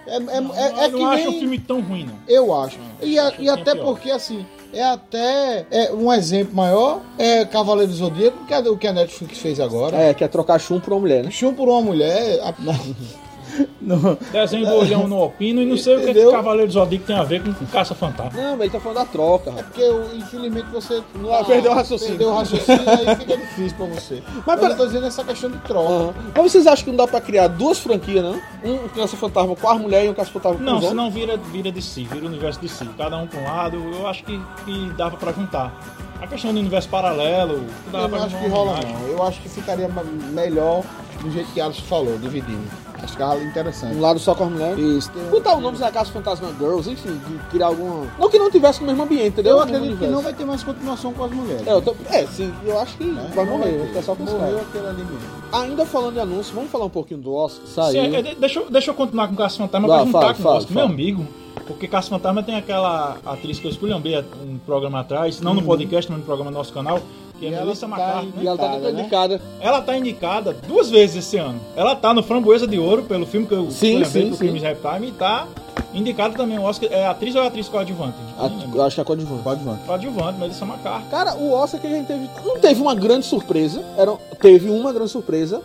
é, 0.08 0.16
é, 0.16 0.18
é, 0.18 0.18
Eu 0.18 0.78
é 0.84 0.88
não 0.90 0.98
que 1.00 1.04
acho 1.06 1.16
nem... 1.16 1.28
o 1.28 1.40
filme 1.40 1.60
tão 1.60 1.82
ruim, 1.82 2.06
não. 2.06 2.14
Eu 2.28 2.54
acho. 2.54 2.78
E, 3.02 3.18
a- 3.20 3.34
e 3.40 3.48
é 3.48 3.52
até 3.52 3.74
pior. 3.74 3.84
porque, 3.86 4.12
assim, 4.12 4.46
é 4.74 4.84
até 4.84 5.66
é, 5.72 5.92
um 5.94 6.12
exemplo 6.12 6.56
maior 6.56 7.02
é 7.18 7.46
Cavaleiro 7.46 7.92
do 7.92 7.98
Zodíaco, 7.98 8.46
que 8.46 8.54
é 8.54 8.60
o 8.60 8.78
que 8.78 8.88
a 8.88 8.94
Netflix 8.94 9.38
fez 9.38 9.60
agora. 9.60 9.96
É, 9.98 10.14
que 10.14 10.24
é 10.24 10.28
trocar 10.28 10.60
chum 10.60 10.80
por 10.80 10.94
uma 10.94 11.00
mulher, 11.02 11.24
né? 11.24 11.32
Chum 11.32 11.54
por 11.54 11.68
uma 11.68 11.82
mulher. 11.82 12.40
a- 12.42 12.54
não, 13.82 14.18
Desenho 14.32 14.66
do 14.66 14.74
olhão 14.76 15.08
no 15.08 15.22
Opino 15.24 15.62
e 15.62 15.66
não 15.66 15.78
sei 15.78 15.96
o 15.96 16.00
que, 16.00 16.06
que 16.06 16.12
Entendeu? 16.12 16.32
Cavaleiro 16.32 16.68
do 16.68 16.74
Zodíaco 16.74 17.06
tem 17.06 17.16
a 17.16 17.24
ver 17.24 17.42
com 17.44 17.54
Caça 17.68 17.94
Fantasma. 17.96 18.40
Não, 18.42 18.52
mas 18.52 18.62
ele 18.62 18.70
tá 18.72 18.80
falando 18.80 18.98
da 18.98 19.06
troca, 19.06 19.50
é 19.52 19.64
porque, 19.64 19.92
infelizmente, 20.16 20.68
você 20.72 21.02
Não, 21.16 21.44
perdeu 21.46 21.72
o 21.72 21.76
raciocínio. 21.76 22.16
Perdeu 22.18 22.34
o 22.34 22.36
raciocínio, 22.38 22.82
aí 22.90 23.16
fica 23.16 23.38
difícil 23.38 23.78
pra 23.78 23.86
você. 23.88 24.24
Mas, 24.46 24.60
pera- 24.60 24.74
eu 24.74 24.78
tô 24.78 24.86
dizendo 24.86 25.06
essa 25.06 25.24
questão 25.24 25.50
de 25.52 25.58
troca. 25.60 25.90
Aham. 25.94 26.14
Mas 26.36 26.52
vocês 26.52 26.68
acham 26.68 26.86
que 26.86 26.90
não 26.92 26.98
dá 26.98 27.08
pra 27.08 27.22
criar 27.22 27.48
duas 27.48 27.80
franquias, 27.80 28.24
não? 28.24 28.40
Um 28.64 28.88
caça-fantasma 28.90 29.56
com 29.56 29.70
as 29.70 29.80
mulheres 29.80 30.08
e 30.08 30.10
um 30.10 30.14
caça-fantasma 30.14 30.58
com 30.58 30.64
Não, 30.64 30.74
os 30.78 30.84
homens? 30.86 30.90
senão 30.90 31.12
vira, 31.12 31.38
vira 31.38 31.72
de 31.72 31.82
si, 31.82 32.04
vira 32.06 32.26
o 32.26 32.28
universo 32.28 32.60
de 32.60 32.70
si. 32.70 32.88
Cada 32.98 33.18
um 33.18 33.28
pra 33.28 33.40
um 33.40 33.44
lado, 33.46 33.78
eu 33.96 34.08
acho 34.08 34.24
que, 34.24 34.40
que 34.66 34.92
dava 34.98 35.18
pra 35.18 35.32
juntar. 35.32 35.74
A 36.22 36.28
questão 36.28 36.54
do 36.54 36.60
universo 36.60 36.88
paralelo, 36.88 37.66
dava 37.92 38.06
Eu 38.06 38.10
pra 38.10 38.18
não 38.20 38.26
acho 38.26 38.36
juntar 38.36 38.46
que 38.46 38.50
rola, 38.50 38.80
não. 38.82 39.08
Eu 39.10 39.24
acho 39.24 39.42
que 39.42 39.50
ficaria 39.50 39.90
melhor 40.32 40.84
do 41.22 41.30
jeito 41.32 41.52
que 41.54 41.60
Alisson 41.60 41.82
falou, 41.84 42.18
dividindo. 42.18 42.64
Acho 43.04 43.18
que 43.18 43.22
é 43.24 43.44
interessante. 43.44 43.96
Um 43.96 44.02
lado 44.02 44.18
só 44.20 44.34
com 44.34 44.46
as 44.46 44.52
mulheres. 44.52 44.80
Isso. 44.80 45.12
tem- 45.12 45.24
Botar 45.30 45.56
o 45.56 45.62
nome 45.62 45.78
da 45.78 45.92
Caça 45.92 46.12
Fantasma 46.12 46.50
Girls, 46.58 46.90
enfim, 46.90 47.20
de 47.28 47.38
criar 47.50 47.68
alguma. 47.68 48.08
Não 48.18 48.30
que 48.30 48.40
não 48.40 48.50
tivesse 48.50 48.80
no 48.82 48.88
mesmo 48.88 49.04
ambiente, 49.04 49.28
entendeu? 49.28 49.54
Eu 49.58 49.62
acredito 49.62 49.98
que 49.98 50.08
não 50.08 50.22
vai 50.22 50.34
ter 50.34 50.46
mais 50.46 50.64
continuação 50.64 51.12
com 51.14 51.24
as 51.26 51.32
mulheres. 51.32 51.68
É, 51.68 51.74
eu 51.74 51.82
tô- 51.82 51.96
é, 52.10 52.26
sim, 52.28 52.54
eu 52.66 52.80
acho 52.80 52.98
que 52.98 53.04
né? 53.06 53.30
vai 53.36 53.46
morrer, 53.46 53.78
vai 53.78 53.88
ficar 53.88 54.02
só 54.04 54.16
com 54.16 54.24
os 54.24 54.32
Morreu 54.32 54.60
aquele 54.62 54.88
ali 54.88 55.04
mesmo. 55.04 55.20
Ainda 55.52 55.86
falando 55.86 56.14
de 56.14 56.20
anúncio, 56.22 56.56
vamos 56.56 56.72
falar 56.72 56.86
um 56.86 56.90
pouquinho 56.90 57.20
do 57.20 57.34
Oscar. 57.34 57.68
Saiu. 57.68 58.04
é, 58.16 58.22
de- 58.22 58.36
deixa, 58.36 58.60
eu- 58.60 58.70
deixa 58.72 58.90
eu 58.92 58.96
continuar 58.96 59.28
com 59.28 59.34
o 59.34 59.38
Caça 59.38 59.58
Fantasma 59.58 59.88
pra 59.88 60.06
juntar 60.06 60.20
fala, 60.22 60.34
com 60.34 60.40
o 60.40 60.44
fala, 60.44 60.58
Oscar. 60.58 60.74
Meu 60.76 60.86
amigo, 60.86 61.28
porque 61.68 61.88
Caça 61.88 62.10
Fantasma 62.10 62.42
tem 62.42 62.56
aquela 62.56 63.18
atriz 63.26 63.60
que 63.60 63.68
eu 63.68 63.72
esculhambei 63.72 64.18
um 64.44 64.58
programa 64.66 65.02
atrás, 65.02 65.40
não 65.42 65.54
no 65.54 65.62
podcast, 65.62 66.10
mas 66.10 66.20
no 66.22 66.26
programa 66.26 66.50
do 66.52 66.58
nosso 66.58 66.74
canal, 66.74 67.00
é 67.46 67.50
E 67.50 67.54
ela 67.54 67.66
Melissa 67.66 67.88
tá 67.88 67.96
McCarthy. 67.96 68.34
E 68.42 68.48
ela 68.48 68.58
tá 68.58 68.66
indicada, 68.68 68.92
né? 68.92 69.00
indicada. 69.02 69.42
Ela 69.60 69.82
tá 69.82 69.98
indicada 69.98 70.58
duas 70.68 70.90
vezes 70.90 71.18
esse 71.18 71.38
ano. 71.38 71.60
Ela 71.76 71.96
tá 71.96 72.14
no 72.14 72.24
Framboesa 72.24 72.66
de 72.68 72.80
Ouro, 72.80 73.04
pelo 73.04 73.26
filme 73.26 73.46
que 73.48 73.54
eu 73.54 73.70
Sim, 73.72 74.02
esculhambei 74.02 74.22
sim, 74.24 74.28
pro 74.28 74.38
sim. 74.38 74.44
Crimes 74.46 74.62
Reptime, 74.64 75.08
e 75.08 75.12
tá 75.12 75.48
indicada 75.94 76.36
também 76.36 76.58
o 76.58 76.64
Oscar. 76.64 76.90
É 76.92 77.06
atriz 77.06 77.36
ou 77.36 77.42
é 77.44 77.48
atriz 77.48 77.68
coadjuvante? 77.70 78.16
A- 78.38 78.50
Não 78.50 78.76
eu 78.76 78.82
acho 78.84 78.96
que 78.96 79.02
é 79.02 79.04
a 79.04 79.06
coadjuvante. 79.06 79.64
Vir. 79.64 79.78
Coadjuvante, 79.86 80.40
Melissa 80.40 80.66
McCarthy. 80.66 81.10
Cara, 81.10 81.36
o 81.36 81.52
Oscar 81.52 81.80
que 81.82 81.88
a 81.88 81.90
gente 81.90 82.08
teve. 82.08 82.30
Não 82.46 82.60
teve 82.60 82.82
uma 82.82 82.96
grande 82.96 83.26
surpresa. 83.26 83.84
Era, 83.98 84.14
teve 84.42 84.70
uma 84.70 84.92
grande 84.94 85.12
surpresa. 85.12 85.62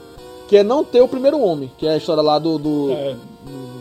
Que 0.48 0.56
é 0.56 0.62
não 0.62 0.82
ter 0.82 1.02
o 1.02 1.08
primeiro 1.08 1.38
homem. 1.42 1.70
Que 1.76 1.86
é 1.86 1.90
a 1.90 1.96
história 1.98 2.22
lá 2.22 2.38
do. 2.38 2.58
do- 2.58 2.92
É, 2.92 3.14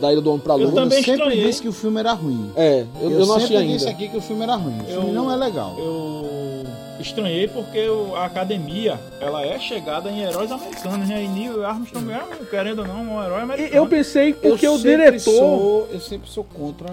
Da 0.02 0.12
ida 0.12 0.22
do 0.22 0.30
homem 0.30 0.42
pra 0.42 0.54
Eu 0.56 0.66
lua. 0.66 0.72
também 0.74 1.00
eu 1.00 1.04
sempre 1.04 1.22
estranhei. 1.24 1.46
disse 1.48 1.62
que 1.62 1.68
o 1.70 1.74
filme 1.74 2.00
era 2.00 2.12
ruim. 2.14 2.52
É, 2.56 2.86
eu, 3.02 3.10
eu, 3.12 3.20
não 3.26 3.40
sempre 3.40 3.56
achei 3.58 3.68
disse 3.68 3.88
ainda. 3.88 3.98
aqui 3.98 4.08
que 4.10 4.18
o 4.18 4.22
filme 4.22 4.44
era 4.44 4.56
ruim. 4.56 4.78
O 4.80 4.90
Eu- 4.92 5.00
filme 5.02 5.12
não 5.16 5.32
é 5.32 5.36
legal. 5.36 5.74
eu 5.80 6.37
estranhei 7.08 7.48
porque 7.48 7.80
a 8.16 8.26
academia 8.26 9.00
ela 9.20 9.46
é 9.46 9.58
chegada 9.60 10.10
em 10.10 10.22
heróis 10.24 10.52
americanos, 10.52 11.08
né? 11.10 11.24
E 11.24 11.28
Neil 11.28 11.66
Armstrong 11.66 12.12
é, 12.12 12.46
querendo 12.50 12.80
ou 12.80 12.88
não, 12.88 13.02
um 13.16 13.24
herói 13.24 13.42
americano. 13.42 13.76
Eu 13.76 13.88
pensei 13.88 14.34
porque 14.34 14.68
eu 14.68 14.74
o 14.76 14.80
diretor. 14.80 15.20
Sou, 15.20 15.88
eu 15.92 16.00
sempre 16.00 16.30
sou 16.30 16.44
contra 16.44 16.88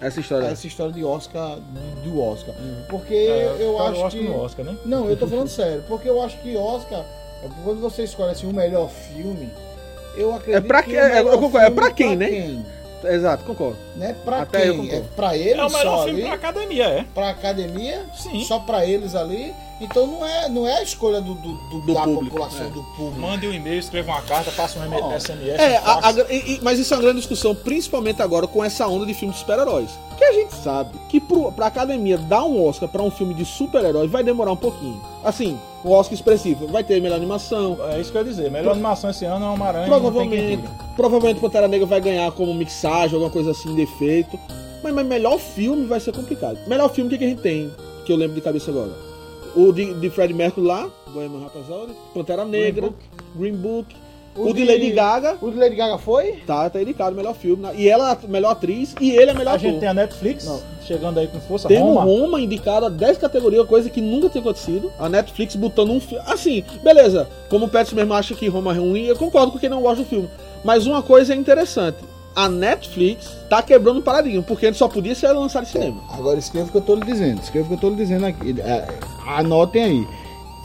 Essa 0.00 0.20
história. 0.20 0.46
essa 0.46 0.66
história 0.66 0.92
de 0.92 1.04
Oscar, 1.04 1.58
do 2.02 2.20
Oscar. 2.20 2.54
Porque 2.88 3.14
É, 3.14 3.56
eu 3.60 3.76
cara, 3.76 3.90
acho 3.90 4.00
Oscar 4.04 4.10
que... 4.22 4.28
no 4.28 4.40
Oscar, 4.40 4.64
né? 4.66 4.76
Não, 4.84 5.08
eu 5.08 5.16
tô 5.16 5.26
falando 5.26 5.48
sério. 5.48 5.84
Porque 5.88 6.08
eu 6.08 6.20
acho 6.22 6.36
que 6.42 6.56
Oscar, 6.56 7.04
quando 7.64 7.80
você 7.80 8.04
escolhe 8.04 8.30
assim, 8.32 8.46
o 8.46 8.52
melhor 8.52 8.88
filme, 8.90 9.48
eu 10.16 10.34
acredito 10.34 10.64
É 10.64 10.66
pra 10.66 10.82
que 10.82 10.90
que- 10.90 10.96
é, 10.96 11.20
eu 11.20 11.38
concordo, 11.38 11.58
é 11.66 11.70
pra 11.70 11.90
quem, 11.90 12.16
né? 12.16 12.62
Exato, 13.12 13.44
concordo. 13.44 13.76
Né? 13.96 14.14
Pra 14.24 14.42
Até 14.42 14.68
eu 14.68 14.74
quem? 14.74 14.82
concordo. 14.84 15.04
É 15.04 15.16
pra 15.16 15.36
eles 15.36 15.58
É 15.58 15.64
o 15.64 15.68
só 15.70 15.78
melhor 15.78 15.94
ali? 16.02 16.04
filme 16.10 16.22
pra 16.24 16.34
academia, 16.34 16.84
é. 16.84 17.04
Pra 17.14 17.30
academia? 17.30 18.06
Sim. 18.16 18.44
Só 18.44 18.58
pra 18.60 18.86
eles 18.86 19.14
ali? 19.14 19.52
Então 19.80 20.06
não 20.06 20.24
é, 20.24 20.48
não 20.48 20.66
é 20.68 20.78
a 20.78 20.82
escolha 20.82 21.20
do, 21.20 21.34
do- 21.34 21.52
do- 21.68 21.80
Do 21.80 21.94
da 21.94 22.02
público, 22.02 22.36
população, 22.36 22.66
é. 22.66 22.70
do 22.70 22.82
público. 22.96 23.20
Mande 23.20 23.46
um 23.48 23.52
e-mail, 23.52 23.78
escreva 23.80 24.12
uma 24.12 24.22
carta, 24.22 24.50
passa 24.52 24.78
um 24.78 24.82
Ó, 24.82 25.12
SMS. 25.18 25.60
É, 25.60 25.72
um 25.80 25.84
a- 25.84 26.02
fax. 26.02 26.18
a- 26.18 26.32
e- 26.32 26.54
e- 26.54 26.60
mas 26.62 26.78
isso 26.78 26.94
é 26.94 26.96
uma 26.96 27.02
grande 27.02 27.18
discussão, 27.18 27.54
principalmente 27.54 28.22
agora 28.22 28.46
com 28.46 28.62
essa 28.64 28.86
onda 28.86 29.04
de 29.04 29.12
filmes 29.14 29.34
de 29.36 29.40
super-heróis. 29.40 29.90
Que 30.16 30.24
a 30.24 30.32
gente 30.32 30.54
sabe 30.54 30.96
que 31.08 31.20
pro, 31.20 31.50
pra 31.50 31.66
academia 31.66 32.16
dar 32.16 32.44
um 32.44 32.64
Oscar 32.64 32.88
pra 32.88 33.02
um 33.02 33.10
filme 33.10 33.34
de 33.34 33.44
super-herói 33.44 34.06
vai 34.06 34.22
demorar 34.22 34.52
um 34.52 34.56
pouquinho. 34.56 35.02
Assim, 35.24 35.54
um 35.54 35.58
Oscar 35.90 36.14
expressivo. 36.14 36.66
Vai 36.66 36.82
ter 36.82 37.00
melhor 37.00 37.16
animação. 37.16 37.78
É 37.90 38.00
isso 38.00 38.10
que 38.10 38.18
eu 38.18 38.22
ia 38.22 38.28
dizer. 38.28 38.50
Melhor 38.50 38.72
animação 38.72 39.10
esse 39.10 39.24
ano 39.24 39.44
é 39.44 39.48
tem 39.48 39.56
quem 39.78 39.88
Provavelmente, 39.88 40.68
provavelmente 40.96 41.40
Pantera 41.40 41.68
Negra 41.68 41.86
vai 41.86 42.00
ganhar 42.00 42.30
como 42.32 42.54
mixagem, 42.54 43.14
alguma 43.14 43.30
coisa 43.30 43.50
assim, 43.50 43.74
defeito. 43.74 44.38
Mas, 44.82 44.94
mas 44.94 45.06
melhor 45.06 45.38
filme 45.38 45.86
vai 45.86 46.00
ser 46.00 46.12
complicado. 46.12 46.58
Melhor 46.66 46.88
filme, 46.90 47.10
que, 47.10 47.18
que 47.18 47.24
a 47.24 47.28
gente 47.28 47.42
tem? 47.42 47.70
Que 48.04 48.12
eu 48.12 48.16
lembro 48.16 48.34
de 48.34 48.40
cabeça 48.40 48.70
agora. 48.70 48.92
O 49.56 49.72
de, 49.72 49.94
de 49.94 50.10
Fred 50.10 50.34
Mercury 50.34 50.66
lá, 50.66 50.90
Bohemian 51.08 51.40
Rhapsody, 51.40 51.92
Pantera 52.12 52.44
Negra, 52.44 52.92
Green 53.36 53.54
Book. 53.54 53.94
O, 54.36 54.52
de, 54.52 54.64
Lady 54.64 54.90
Gaga, 54.90 55.36
O 55.40 55.50
de 55.50 55.56
Lady 55.56 55.76
Gaga 55.76 55.96
foi? 55.98 56.42
tá, 56.46 56.68
tá 56.68 56.82
indicado, 56.82 57.14
melhor 57.14 57.34
filme. 57.34 57.62
né? 57.62 57.72
E 57.76 57.88
ela, 57.88 58.18
melhor 58.28 58.50
atriz, 58.50 58.94
e 59.00 59.10
ele 59.12 59.30
é 59.30 59.34
melhor 59.34 59.52
A 59.52 59.54
ator. 59.54 59.70
gente 59.70 59.78
tem 59.80 59.88
a 59.88 59.94
Netflix 59.94 60.48
chegando 60.84 61.18
aí 61.20 61.28
com 61.28 61.40
força. 61.40 61.68
Tem 61.68 61.80
um 61.80 61.94
Roma. 61.94 62.02
Roma 62.04 62.40
indicado 62.40 62.86
a 62.86 62.88
10 62.88 63.18
categorias, 63.18 63.66
coisa 63.66 63.88
que 63.88 64.00
nunca 64.00 64.28
tinha 64.28 64.40
acontecido. 64.42 64.90
A 64.98 65.08
Netflix 65.08 65.54
botando 65.56 65.90
um 65.90 66.00
filme. 66.00 66.24
Assim, 66.26 66.64
beleza. 66.82 67.28
Como 67.48 67.66
o 67.66 67.68
Pets 67.68 67.92
mesmo 67.92 68.12
acha 68.12 68.34
que 68.34 68.48
Roma 68.48 68.72
é 68.74 68.78
ruim, 68.78 69.04
eu 69.04 69.16
concordo 69.16 69.52
com 69.52 69.58
quem 69.58 69.68
não 69.70 69.80
gosta 69.82 70.02
do 70.02 70.08
filme. 70.08 70.28
Mas 70.64 70.84
uma 70.86 71.02
coisa 71.02 71.32
é 71.32 71.36
interessante. 71.36 71.98
A 72.34 72.48
Netflix 72.48 73.30
tá 73.48 73.62
quebrando 73.62 74.00
o 74.00 74.02
paradigma, 74.02 74.42
porque 74.42 74.66
ele 74.66 74.74
só 74.74 74.88
podia 74.88 75.14
ser 75.14 75.28
lançado 75.28 75.62
em 75.62 75.66
cinema. 75.68 76.02
Agora 76.10 76.36
escreva 76.38 76.66
o 76.68 76.70
que 76.72 76.76
eu 76.78 76.82
tô 76.82 76.96
lhe 76.96 77.04
dizendo. 77.04 77.40
Escreva 77.40 77.66
o 77.66 77.68
que 77.68 77.74
eu 77.74 77.78
tô 77.78 77.90
lhe 77.90 77.96
dizendo 78.02 78.26
aqui. 78.26 78.56
É, 78.60 78.84
Anotem 79.24 79.84
aí. 79.84 80.06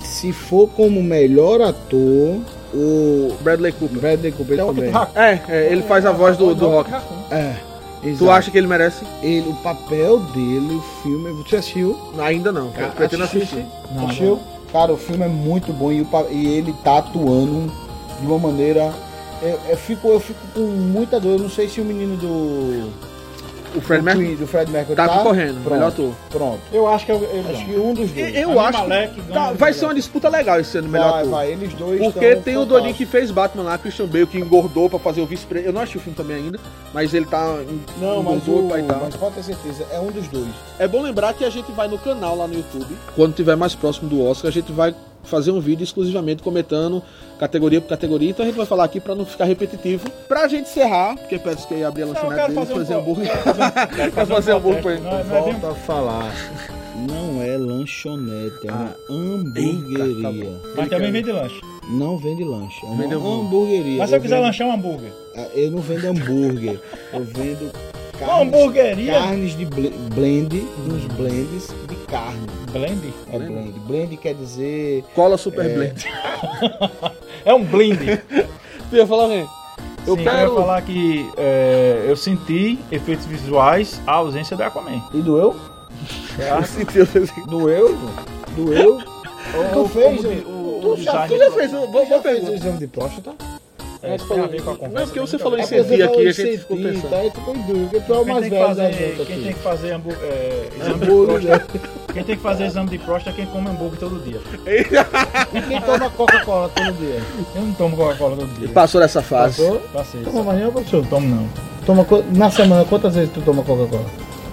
Se 0.01 0.31
for 0.33 0.67
como 0.69 1.03
melhor 1.03 1.61
ator, 1.61 2.39
o 2.73 3.35
Bradley 3.41 3.71
Cooper. 3.71 3.99
Bradley 3.99 4.31
Cooper 4.31 4.63
o 4.63 4.73
também. 4.73 4.91
É, 5.15 5.39
é, 5.47 5.71
ele 5.71 5.83
faz 5.83 6.05
a 6.05 6.11
voz 6.11 6.37
do, 6.37 6.53
do 6.53 6.67
Rock. 6.67 6.91
É. 7.31 7.55
Tu 8.01 8.07
exato. 8.07 8.31
acha 8.31 8.51
que 8.51 8.57
ele 8.57 8.67
merece? 8.67 9.03
ele, 9.21 9.49
o 9.49 9.55
papel 9.55 10.19
dele, 10.19 10.75
o 10.75 10.81
filme. 11.03 11.31
Você 11.43 11.57
assistiu? 11.57 11.99
Ainda 12.17 12.51
não. 12.51 12.71
Eu 12.77 12.89
pretendo 12.91 13.23
assistir. 13.23 13.65
Não, 13.91 14.05
assistiu? 14.05 14.39
Cara, 14.71 14.93
o 14.93 14.97
filme 14.97 15.25
é 15.25 15.27
muito 15.27 15.73
bom 15.73 15.91
e, 15.91 16.01
o 16.01 16.07
e 16.29 16.47
ele 16.47 16.73
tá 16.83 16.99
atuando 16.99 17.71
de 18.19 18.25
uma 18.25 18.37
maneira. 18.37 18.93
Eu, 19.41 19.59
eu 19.69 19.77
fico, 19.77 20.07
eu 20.09 20.19
fico 20.19 20.39
com 20.53 20.61
muita 20.61 21.19
dor. 21.19 21.33
Eu 21.33 21.39
não 21.39 21.49
sei 21.49 21.67
se 21.67 21.81
o 21.81 21.85
menino 21.85 22.15
do. 22.15 22.89
O 23.75 23.81
Fred 23.81 24.03
Mercury 24.03 24.27
Queen- 24.27 24.35
do 24.37 24.47
Fred 24.47 24.71
Mercury 24.71 24.95
tá 24.95 25.07
tá 25.07 25.17
concorrendo, 25.17 25.53
Pronto, 25.61 25.71
melhor 25.73 25.87
ator. 25.89 26.13
Pronto. 26.29 26.59
Eu 26.73 26.87
acho 26.87 27.05
que 27.05 27.11
eu, 27.11 27.17
ele 27.31 27.45
Acho 27.53 27.65
que 27.65 27.75
um 27.75 27.93
dos 27.93 28.11
dois. 28.11 28.35
Eu 28.35 28.47
Rami 28.49 28.59
acho 28.59 28.77
Malek 28.79 29.13
que 29.15 29.21
tá- 29.21 29.25
o 29.27 29.33
vai 29.55 29.69
melhor. 29.69 29.73
ser 29.73 29.85
uma 29.85 29.93
disputa 29.95 30.29
legal 30.29 30.59
esse 30.59 30.77
ano, 30.77 30.89
melhor 30.89 31.11
vai, 31.11 31.19
ator. 31.21 31.31
vai. 31.31 31.51
Eles 31.51 31.73
dois 31.73 31.99
Porque 32.01 32.35
tem 32.37 32.57
o 32.57 32.65
Dorinho 32.65 32.93
que 32.93 33.05
fez 33.05 33.29
Batman 33.31 33.63
lá, 33.63 33.77
Christian 33.77 34.07
Bale, 34.07 34.25
que 34.27 34.37
engordou 34.39 34.89
pra 34.89 34.99
fazer 34.99 35.21
o 35.21 35.25
vice 35.25 35.45
Eu 35.51 35.71
não 35.73 35.81
achei 35.81 35.99
o 35.99 36.03
filme 36.03 36.15
também 36.17 36.37
ainda, 36.37 36.59
mas 36.93 37.13
ele 37.13 37.25
tá. 37.25 37.57
em- 37.69 37.81
Não, 38.01 38.23
mas, 38.23 38.47
o, 38.47 38.77
e 38.77 38.83
tal. 38.83 38.99
mas 39.03 39.15
pode 39.15 39.35
ter 39.35 39.43
certeza, 39.43 39.85
é 39.91 39.99
um 39.99 40.07
dos 40.11 40.27
dois. 40.27 40.47
É 40.77 40.87
bom 40.87 41.01
lembrar 41.01 41.33
que 41.33 41.45
a 41.45 41.49
gente 41.49 41.71
vai 41.71 41.87
no 41.87 41.97
canal 41.97 42.35
lá 42.35 42.47
no 42.47 42.55
YouTube. 42.55 42.87
Quando 43.15 43.33
tiver 43.35 43.55
mais 43.55 43.75
próximo 43.75 44.09
do 44.09 44.23
Oscar, 44.25 44.49
a 44.49 44.53
gente 44.53 44.71
vai 44.71 44.93
fazer 45.23 45.51
um 45.51 45.59
vídeo 45.59 45.83
exclusivamente 45.83 46.41
comentando 46.41 47.01
categoria 47.39 47.79
por 47.81 47.87
categoria. 47.89 48.29
Então 48.29 48.43
a 48.43 48.47
gente 48.47 48.57
vai 48.57 48.65
falar 48.65 48.83
aqui 48.85 48.99
pra 48.99 49.15
não 49.15 49.25
ficar 49.25 49.45
repetitivo. 49.45 50.09
Pra 50.27 50.47
gente 50.47 50.69
encerrar, 50.69 51.15
porque 51.17 51.37
parece 51.39 51.67
que 51.67 51.73
ia 51.75 51.87
abrir 51.87 52.03
a 52.03 52.05
lanchonete 52.07 52.35
quero 52.35 52.53
dele, 52.53 52.65
fazer 52.65 52.95
um 52.95 52.99
hambúrguer. 52.99 53.31
quero 53.95 54.27
fazer 54.27 54.51
hambúrguer 54.53 54.81
pra 54.81 54.91
ele. 54.93 55.07
É 55.07 55.23
bem- 55.23 55.41
Volta 55.53 55.69
a 55.71 55.75
falar. 55.75 56.33
Não 57.07 57.41
é 57.41 57.57
lanchonete, 57.57 58.67
é 58.67 58.71
uma 58.71 58.95
hamburgueria. 59.09 60.05
Eita, 60.05 60.57
tá 60.67 60.71
Mas 60.75 60.89
também 60.89 61.11
vende 61.13 61.31
lanche. 61.31 61.61
Não 61.89 62.17
vende 62.17 62.43
lanche, 62.43 62.79
é 62.83 62.87
uma 62.87 63.01
Vende 63.03 63.15
hamburgueria. 63.15 63.97
Mas 63.99 64.09
se 64.09 64.15
eu 64.17 64.21
quiser 64.21 64.35
vendo- 64.35 64.45
lanchar 64.45 64.67
um 64.67 64.71
hambúrguer. 64.73 65.11
Ah, 65.35 65.47
Eu 65.55 65.71
não 65.71 65.79
vendo 65.79 66.05
hambúrguer, 66.07 66.79
eu 67.13 67.23
vendo 67.23 67.71
Uma 68.19 68.27
carnes, 68.27 68.53
hamburgueria. 68.53 69.13
carnes 69.13 69.57
de 69.57 69.65
ble- 69.65 69.93
blend, 70.13 70.61
uns 70.87 71.05
blends 71.15 71.67
de 71.87 71.95
carne. 72.09 72.39
Blend? 72.71 73.13
É 73.31 73.37
blend. 73.39 73.79
Blend 73.87 74.17
quer 74.17 74.33
dizer 74.35 75.03
Cola 75.15 75.37
Super 75.37 75.73
Blend. 75.73 76.05
É 77.45 77.53
um 77.53 77.63
blind. 77.63 77.99
Tu 78.89 78.95
ia 78.95 79.07
falar, 79.07 79.27
né? 79.29 79.47
Eu 80.05 80.17
Sim, 80.17 80.23
quero. 80.23 80.37
eu 80.37 80.49
ia 80.49 80.59
falar 80.61 80.81
que 80.81 81.29
é, 81.37 82.05
eu 82.07 82.15
senti 82.17 82.77
efeitos 82.91 83.25
visuais 83.25 84.01
a 84.05 84.11
ausência 84.13 84.57
da 84.57 84.67
Aquaman. 84.67 85.01
E 85.13 85.21
doeu? 85.21 85.55
Eu 86.37 86.63
senti, 86.65 86.97
eu 86.99 87.05
senti. 87.05 87.41
Doeu? 87.47 87.97
Doeu? 88.55 88.99
Tu 89.73 89.87
fez? 89.89 90.25
o- 90.25 90.79
tu 90.81 90.87
o 90.93 90.97
já, 90.97 91.27
tu 91.27 91.37
já 91.37 91.51
fez, 91.51 91.71
boa 91.71 92.05
já 92.05 92.21
fez 92.21 92.47
o 92.49 92.53
exame 92.53 92.77
de 92.77 92.87
próstata? 92.87 93.31
É, 94.01 94.15
isso 94.15 94.27
tem 94.27 94.39
a 94.39 94.47
ver 94.47 94.61
com 94.61 94.71
a 94.71 94.75
conversa. 94.75 94.99
Não, 94.99 95.05
porque 95.07 95.19
você 95.19 95.37
falou 95.39 95.57
em 95.57 95.61
É, 95.61 95.65
sentir 95.65 95.83
você 95.97 96.03
aqui, 96.03 96.17
a 96.17 96.29
em 96.29 96.33
gente 96.33 96.57
ficou 96.59 96.77
pensando. 96.77 97.09
Tá, 97.09 97.17
ficou 97.39 97.55
em 97.55 97.61
dúvida, 97.63 97.89
porque 97.89 97.99
tu 98.05 98.13
é 98.13 98.17
o 98.17 98.23
Quem 98.25 98.33
mais 98.33 98.41
tem, 98.41 98.49
que 98.49 98.55
velho 98.57 98.75
da 98.75 98.83
fazer, 98.83 98.93
gente 98.93 99.25
quem 99.25 99.43
tem 99.43 99.53
que 99.53 99.59
fazer 99.59 99.91
hambú- 99.91 100.11
é, 100.21 100.69
quem 102.13 102.23
tem 102.23 102.35
que 102.35 102.41
fazer 102.41 102.65
exame 102.65 102.89
de 102.89 102.97
próstata 102.97 103.29
é 103.31 103.33
quem 103.33 103.45
come 103.51 103.69
hambúrguer 103.69 103.99
todo 103.99 104.19
dia. 104.23 104.39
E 105.53 105.61
quem 105.61 105.81
toma 105.81 106.09
Coca-Cola 106.09 106.69
todo 106.69 106.93
dia? 106.93 107.21
Eu 107.55 107.61
não 107.61 107.73
tomo 107.73 107.97
Coca-Cola 107.97 108.35
todo 108.37 108.59
dia. 108.59 108.69
Passou 108.69 109.01
dessa 109.01 109.21
fase. 109.21 109.61
Passou? 109.61 109.79
Passei. 109.93 110.21
Toma 110.21 110.43
mais 110.43 110.59
não, 110.61 110.71
professor? 110.71 111.05
Tomo 111.07 111.27
não. 111.35 111.47
Toma, 111.85 112.05
co- 112.05 112.23
na 112.33 112.51
semana, 112.51 112.85
quantas 112.85 113.15
vezes 113.15 113.31
tu 113.33 113.41
toma 113.41 113.63
Coca-Cola? 113.63 114.05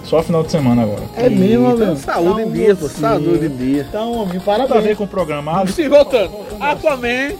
Só 0.05 0.23
final 0.23 0.43
de 0.45 0.53
semana 0.53 0.83
agora. 0.85 1.03
É 1.17 1.29
mesmo, 1.29 1.67
Então, 1.67 1.77
velho. 1.79 1.97
saúde 1.97 2.43
em 2.43 2.51
dia, 2.53 2.77
pô. 2.77 2.89
Saúde 2.89 3.47
em 3.47 3.57
dia. 3.57 3.87
Então, 3.89 4.13
homem, 4.13 4.35
Nada 4.47 4.53
a 4.53 4.59
ver 4.63 4.69
parabéns. 4.69 4.99
com 4.99 5.05
o 5.05 5.09
programa. 5.09 5.67
Sim, 5.67 5.89
voltando. 5.89 6.31
Aquaman 6.61 7.33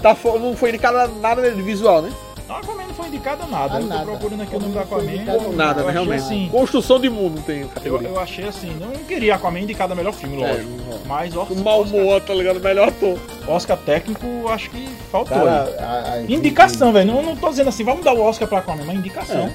tá, 0.00 0.14
fo- 0.14 0.38
não 0.38 0.56
foi 0.56 0.70
indicado 0.70 1.12
nada 1.20 1.50
de 1.50 1.60
visual, 1.62 2.00
né? 2.02 2.10
A 2.48 2.58
Aquaman 2.58 2.86
não 2.86 2.94
foi 2.94 3.06
indicada 3.08 3.44
a 3.44 3.46
nada. 3.46 3.74
A 3.74 3.78
eu 3.78 3.82
tô 3.84 3.88
nada. 3.88 4.04
procurando 4.04 4.42
aqui 4.42 4.54
o 4.56 4.60
nome 4.60 4.74
da 4.74 4.80
Não 4.80 4.86
foi 4.86 4.98
Aquaman. 5.18 5.52
Nada, 5.56 5.80
eu 5.80 5.86
né, 5.86 5.92
realmente. 5.92 6.22
Assim, 6.22 6.48
Construção 6.50 7.00
de 7.00 7.08
mundo 7.08 7.36
não 7.36 7.42
tem 7.42 7.62
eu, 7.62 7.68
categoria. 7.68 8.08
eu 8.08 8.20
achei 8.20 8.46
assim, 8.46 8.76
não 8.78 8.90
queria 9.04 9.34
Aquaman 9.36 9.60
indicado 9.60 9.94
a 9.94 9.96
melhor 9.96 10.12
filme, 10.12 10.42
É, 10.42 10.46
lógico. 10.48 10.68
não 10.76 10.84
rola. 10.84 11.00
Mas 11.06 11.34
Oscar, 11.36 11.56
O 11.56 11.60
Malmoa, 11.64 12.20
tá 12.20 12.34
ligado? 12.34 12.60
Melhor 12.60 12.88
ator. 12.88 13.18
Oscar 13.48 13.78
técnico, 13.78 14.26
acho 14.48 14.68
que 14.70 14.86
faltou. 15.10 15.36
Cara, 15.38 15.64
aí. 15.64 15.74
a- 15.84 16.12
a- 16.14 16.20
Indicação, 16.32 16.92
velho. 16.92 17.12
Não, 17.12 17.22
não 17.22 17.36
tô 17.36 17.48
dizendo 17.48 17.68
assim, 17.68 17.82
vamos 17.82 18.04
dar 18.04 18.12
o 18.12 18.20
Oscar 18.20 18.46
pra 18.46 18.58
Aquaman, 18.58 18.84
mas 18.84 18.96
indicação. 18.96 19.50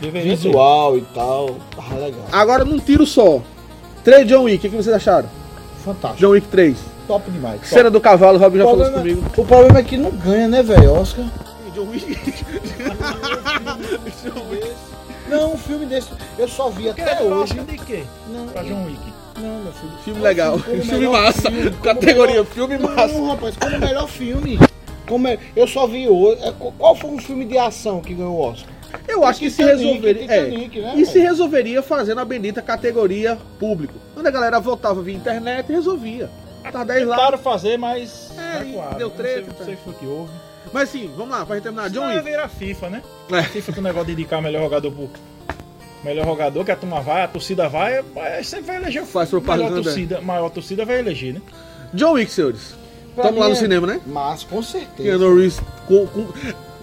Deveria 0.00 0.36
ser. 0.36 0.42
Visual 0.48 0.98
e 0.98 1.02
tal. 1.14 1.56
Ah, 1.76 1.94
legal. 1.94 2.20
Agora, 2.30 2.64
num 2.64 2.78
tiro 2.78 3.04
só. 3.06 3.40
3 4.04 4.26
John 4.28 4.44
Wick, 4.44 4.64
o 4.66 4.70
que 4.70 4.76
vocês 4.76 4.94
acharam? 4.94 5.28
Fantástico. 5.84 6.20
John 6.20 6.30
Wick 6.30 6.46
3. 6.48 6.76
Top 7.08 7.28
demais. 7.30 7.56
top. 7.56 7.66
Cena 7.68 7.90
do 7.90 8.00
cavalo, 8.00 8.38
o 8.38 8.40
Rob 8.40 8.58
já 8.58 8.64
falou 8.64 8.90
comigo. 8.92 9.24
o 9.36 9.44
problema 9.44 9.78
é 9.78 9.82
que 9.82 9.96
não 9.96 10.10
ganha, 10.10 10.46
né, 10.48 10.62
velho? 10.62 10.92
Oscar. 11.00 11.24
John 11.76 11.88
Wick. 11.90 12.06
Não, 15.28 15.54
um 15.54 15.58
filme 15.58 15.86
desse. 15.86 16.08
Eu 16.38 16.48
só 16.48 16.68
vi 16.70 16.88
até 16.88 17.04
Quer 17.04 17.22
hoje. 17.22 17.54
De 17.54 17.78
quê? 17.78 18.04
Não, 18.28 18.46
Pra 18.48 18.62
John 18.62 18.84
Wick. 18.86 19.00
não, 19.40 19.62
meu 19.64 19.72
filho. 19.72 19.92
Filme 20.04 20.20
legal. 20.20 20.58
Filme 20.58 20.84
melhor 20.84 21.12
massa. 21.12 21.50
filme, 21.50 21.70
Categoria 21.82 22.26
melhor- 22.34 22.46
filme 22.46 22.78
massa. 22.78 23.08
Não, 23.08 23.26
rapaz, 23.28 23.56
como 23.56 23.78
melhor 23.78 24.08
filme. 24.08 24.58
Como 25.08 25.28
é- 25.28 25.38
Eu 25.54 25.66
só 25.66 25.86
vi 25.86 26.08
hoje. 26.08 26.42
é, 26.42 26.52
qu- 26.52 26.72
Qual 26.78 26.94
foi 26.94 27.10
um 27.10 27.18
filme 27.18 27.44
de 27.44 27.58
ação 27.58 28.00
que 28.00 28.14
ganhou 28.14 28.34
o 28.36 28.40
Oscar? 28.40 28.70
Eu 29.08 29.24
acho 29.24 29.40
que 29.40 29.50
se 29.50 29.58
Titanic, 29.62 29.84
resolveria. 29.84 30.32
É, 30.32 30.50
né, 30.50 30.94
e 30.96 31.04
se 31.04 31.18
resolveria 31.18 31.82
fazendo 31.82 32.20
a 32.20 32.24
bendita 32.24 32.62
categoria 32.62 33.36
público. 33.58 33.94
Quando 34.14 34.26
a 34.26 34.30
galera 34.30 34.58
votava 34.60 35.02
via 35.02 35.14
internet, 35.14 35.70
resolvia. 35.70 36.30
Tá 36.72 36.82
10 36.82 37.06
lá. 37.06 37.16
Tentaram 37.16 37.38
fazer, 37.38 37.76
mas. 37.76 38.30
É, 38.38 38.58
recuaram. 38.64 38.96
deu 38.98 39.08
Não 39.08 39.16
treta, 39.16 39.44
sei- 39.44 39.52
tá. 39.52 39.58
Não 39.58 39.64
sei 39.64 39.74
o 39.74 39.76
que 39.76 39.84
foi 39.84 39.92
que 39.94 40.06
houve. 40.06 40.30
Mas 40.72 40.88
sim, 40.90 41.10
vamos 41.16 41.30
lá, 41.36 41.44
pra 41.46 41.56
gente 41.56 41.64
terminar. 41.64 41.88
John 41.90 42.00
John 42.00 42.08
Wick. 42.08 42.22
virar 42.24 42.48
FIFA, 42.48 42.90
né? 42.90 43.02
É. 43.30 43.42
FIFA 43.42 43.72
com 43.72 43.80
o 43.80 43.82
negócio 43.82 44.06
de 44.06 44.12
indicar 44.12 44.42
melhor 44.42 44.62
jogador 44.62 44.90
pro. 44.92 45.10
Melhor 46.04 46.24
jogador, 46.24 46.64
que 46.64 46.70
a 46.70 46.76
turma 46.76 47.00
vai, 47.00 47.22
a 47.24 47.28
torcida 47.28 47.68
vai, 47.68 48.04
é, 48.16 48.42
sempre 48.42 48.66
vai 48.66 48.76
eleger 48.76 49.02
o 49.02 49.06
Faz 49.06 49.28
propaganda. 49.30 49.70
Melhor 49.70 49.82
torcida, 49.82 50.20
maior 50.20 50.50
torcida 50.50 50.84
vai 50.84 50.98
eleger, 50.98 51.34
né? 51.34 51.40
John 51.94 52.12
Wick, 52.12 52.30
senhores. 52.30 52.74
Tamo 53.16 53.40
lá 53.40 53.46
no 53.46 53.52
é- 53.52 53.56
cinema, 53.56 53.86
né? 53.86 54.00
Mas, 54.06 54.44
com 54.44 54.62
certeza. 54.62 55.02
Keanu 55.02 55.34
Reeves 55.34 55.60
com- 55.88 56.06
com- 56.06 56.28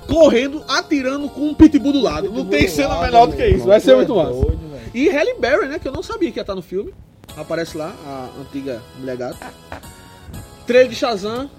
correndo, 0.08 0.64
atirando 0.68 1.30
com 1.30 1.42
um 1.50 1.54
pitbull 1.54 1.94
do 1.94 2.02
lado. 2.02 2.30
Não 2.32 2.46
tem 2.46 2.68
cena 2.68 3.00
melhor 3.02 3.28
do 3.28 3.36
que 3.38 3.46
isso. 3.46 3.66
Vai 3.68 3.80
ser 3.80 3.96
muito 3.96 4.16
massa. 4.16 4.34
E 4.94 5.10
Halle 5.10 5.36
Berry, 5.40 5.68
né? 5.68 5.80
Que 5.80 5.88
eu 5.88 5.92
não 5.94 6.04
sabia 6.04 6.32
que 6.32 6.40
ia 6.40 6.42
estar 6.42 6.56
no 6.56 6.62
filme. 6.62 6.94
Aparece 7.38 7.78
lá, 7.78 7.94
a 8.06 8.30
antiga 8.42 8.82
mulher 9.00 9.16
gata. 9.16 9.54
Trailer 10.68 10.90
de 10.90 10.96
Shazam. 10.96 11.50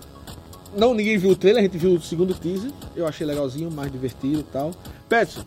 Não, 0.77 0.95
ninguém 0.95 1.17
viu 1.17 1.31
o 1.31 1.37
trailer, 1.37 1.63
a 1.63 1.67
gente 1.67 1.79
viu 1.79 1.93
o 1.93 2.01
segundo 2.01 2.35
teaser. 2.35 2.71
Eu 2.97 3.07
achei 3.07 3.27
legalzinho, 3.27 3.71
mais 3.71 3.91
divertido 3.91 4.41
e 4.41 4.45
tal. 4.45 4.73
Petson, 5.09 5.45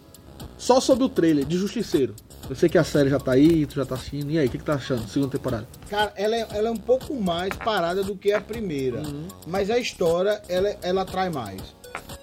só 0.58 0.80
sobre 0.80 1.04
o 1.04 1.10
trailer 1.10 1.46
de 1.46 1.58
Justiceiro. 1.58 2.16
Eu 2.50 2.56
sei 2.56 2.70
que 2.70 2.78
a 2.78 2.84
série 2.84 3.10
já 3.10 3.20
tá 3.20 3.34
aí, 3.34 3.66
tu 3.66 3.76
já 3.76 3.86
tá 3.86 3.96
assistindo. 3.96 4.32
E 4.32 4.40
aí, 4.40 4.48
o 4.48 4.50
que, 4.50 4.58
que 4.58 4.64
tá 4.64 4.76
achando? 4.76 5.08
Segunda 5.08 5.32
temporada. 5.32 5.68
Cara, 5.90 6.14
ela 6.16 6.36
é, 6.36 6.48
ela 6.52 6.70
é 6.70 6.72
um 6.72 6.78
pouco 6.78 7.14
mais 7.14 7.54
parada 7.54 8.04
do 8.04 8.16
que 8.16 8.32
a 8.32 8.40
primeira. 8.40 9.00
Uhum. 9.00 9.28
Mas 9.46 9.70
a 9.70 9.78
história, 9.78 10.42
ela, 10.48 10.70
ela 10.82 11.02
atrai 11.02 11.30
mais. 11.30 11.62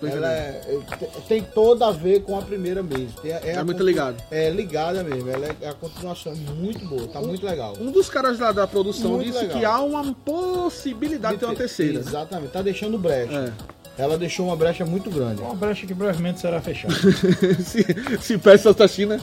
Tô 0.00 0.06
Ela 0.06 0.32
é, 0.32 0.60
é- 0.66 0.96
te- 0.96 1.22
tem 1.28 1.42
toda 1.42 1.86
a 1.86 1.90
ver 1.92 2.22
com 2.22 2.36
a 2.38 2.42
primeira 2.42 2.82
mesmo. 2.82 3.12
Tem- 3.22 3.32
é, 3.32 3.40
É 3.52 3.62
muito 3.62 3.82
ligado. 3.82 4.16
É 4.30 4.50
ligada 4.50 5.02
mesmo. 5.02 5.30
Ela 5.30 5.54
é 5.60 5.68
a 5.68 5.72
continuação 5.74 6.32
é 6.32 6.36
muito 6.52 6.84
boa, 6.86 7.06
tá 7.08 7.20
muito 7.20 7.44
legal. 7.46 7.74
Um 7.80 7.90
dos 7.90 8.08
caras 8.10 8.38
lá 8.38 8.52
da 8.52 8.66
produção 8.66 9.12
Muito 9.12 9.26
disse 9.26 9.38
legal. 9.44 9.58
que 9.58 9.64
há 9.64 9.80
uma 9.80 10.12
possibilidade 10.14 11.34
de 11.34 11.40
ter 11.40 11.46
uma 11.46 11.54
terceira. 11.54 11.98
Exatamente, 11.98 12.50
tá 12.50 12.62
deixando 12.62 12.98
brecha. 12.98 13.52
É. 13.60 13.73
Ela 13.96 14.18
deixou 14.18 14.46
uma 14.46 14.56
brecha 14.56 14.84
muito 14.84 15.08
grande. 15.08 15.40
Uma 15.40 15.54
brecha 15.54 15.86
que 15.86 15.94
brevemente 15.94 16.40
será 16.40 16.60
fechada. 16.60 16.92
se, 17.62 17.84
se 18.20 18.36
peça 18.38 18.70
essa 18.70 18.88
China. 18.88 19.20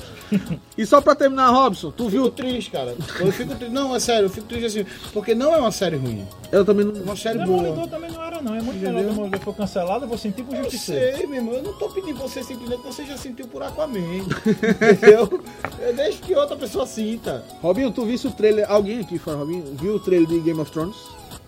E 0.78 0.86
só 0.86 1.01
pra 1.01 1.13
terminar, 1.13 1.50
Robson, 1.50 1.92
tu 1.92 2.06
Fico 2.06 2.10
viu? 2.24 2.32
triste, 2.32 2.72
cara. 2.72 2.96
Eu 3.20 3.32
fico 3.34 3.54
triste. 3.56 3.74
Não, 3.74 3.94
é 3.94 4.00
sério, 4.00 4.28
eu 4.28 4.30
fico 4.30 4.48
triste 4.48 4.66
assim. 4.66 4.86
Porque 5.12 5.36
não 5.36 5.54
é 5.54 5.58
uma 5.58 5.72
série 5.74 5.98
ruim. 5.98 6.25
Eu 6.54 6.63
também 6.63 6.88
É 6.88 6.92
não. 6.92 7.01
uma 7.04 7.16
série 7.18 7.40
boa. 7.46 7.62
Demolidor 7.63 7.88
também 7.90 8.12
não 8.12 8.24
era, 8.24 8.42
não. 8.42 8.56
É 8.56 8.62
muito 8.62 8.80
melhor 8.80 9.01
que 9.04 9.10
Demolidor 9.10 9.40
foi 9.42 9.54
cancelado, 9.54 10.06
eu 10.06 10.08
vou 10.10 10.18
sentir 10.18 10.44
por 10.44 10.56
Eu 10.56 10.63
justiceiro. 10.63 11.18
sei, 11.18 11.28
meu 11.28 11.36
irmão. 11.36 11.54
Eu 11.56 11.63
não 11.63 11.74
tô 11.74 11.90
pedindo 11.90 12.18
pra 12.18 12.28
você 12.30 12.42
sentir, 12.42 12.70
não, 12.70 12.78
que 12.78 12.88
você 12.88 13.06
já 13.06 13.18
sentiu 13.18 13.48
por 13.50 13.62
Aquaman. 13.62 14.00
entendeu? 14.00 15.42
Eu 15.82 15.94
deixo 15.94 16.22
que 16.22 16.34
outra 16.34 16.56
pessoa 16.56 16.86
sinta. 16.86 17.44
Robinho, 17.62 17.92
tu 17.92 18.06
viste 18.06 18.28
o 18.28 18.32
trailer? 18.32 18.70
Alguém 18.72 19.00
aqui 19.01 19.18
fala, 19.18 19.40
Robinho, 19.40 19.63
viu 19.75 19.96
o 19.96 20.00
trailer 20.00 20.28
de 20.30 20.40
Game 20.40 20.60
of 20.62 20.72
Thrones? 20.72 20.96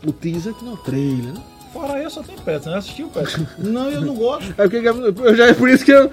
O 0.06 0.12
teaser, 0.12 0.54
que 0.54 0.66
não 0.66 0.72
é 0.72 0.76
o 0.76 0.78
trailer, 0.78 1.34
né? 1.34 1.42
Fora 1.74 2.00
eu 2.00 2.10
só 2.10 2.22
tem 2.22 2.38
Petson, 2.38 2.70
eu 2.70 2.78
assisti 2.78 3.04
o 3.04 3.08
Petson. 3.10 3.48
Não, 3.58 3.90
eu 3.90 4.02
não 4.02 4.14
gosto. 4.14 4.52
É 4.52 4.68
porque 4.70 4.78
eu 5.22 5.36
já 5.36 5.48
é 5.48 5.54
por 5.54 5.68
isso 5.68 5.84
que 5.84 5.92
eu. 5.92 6.10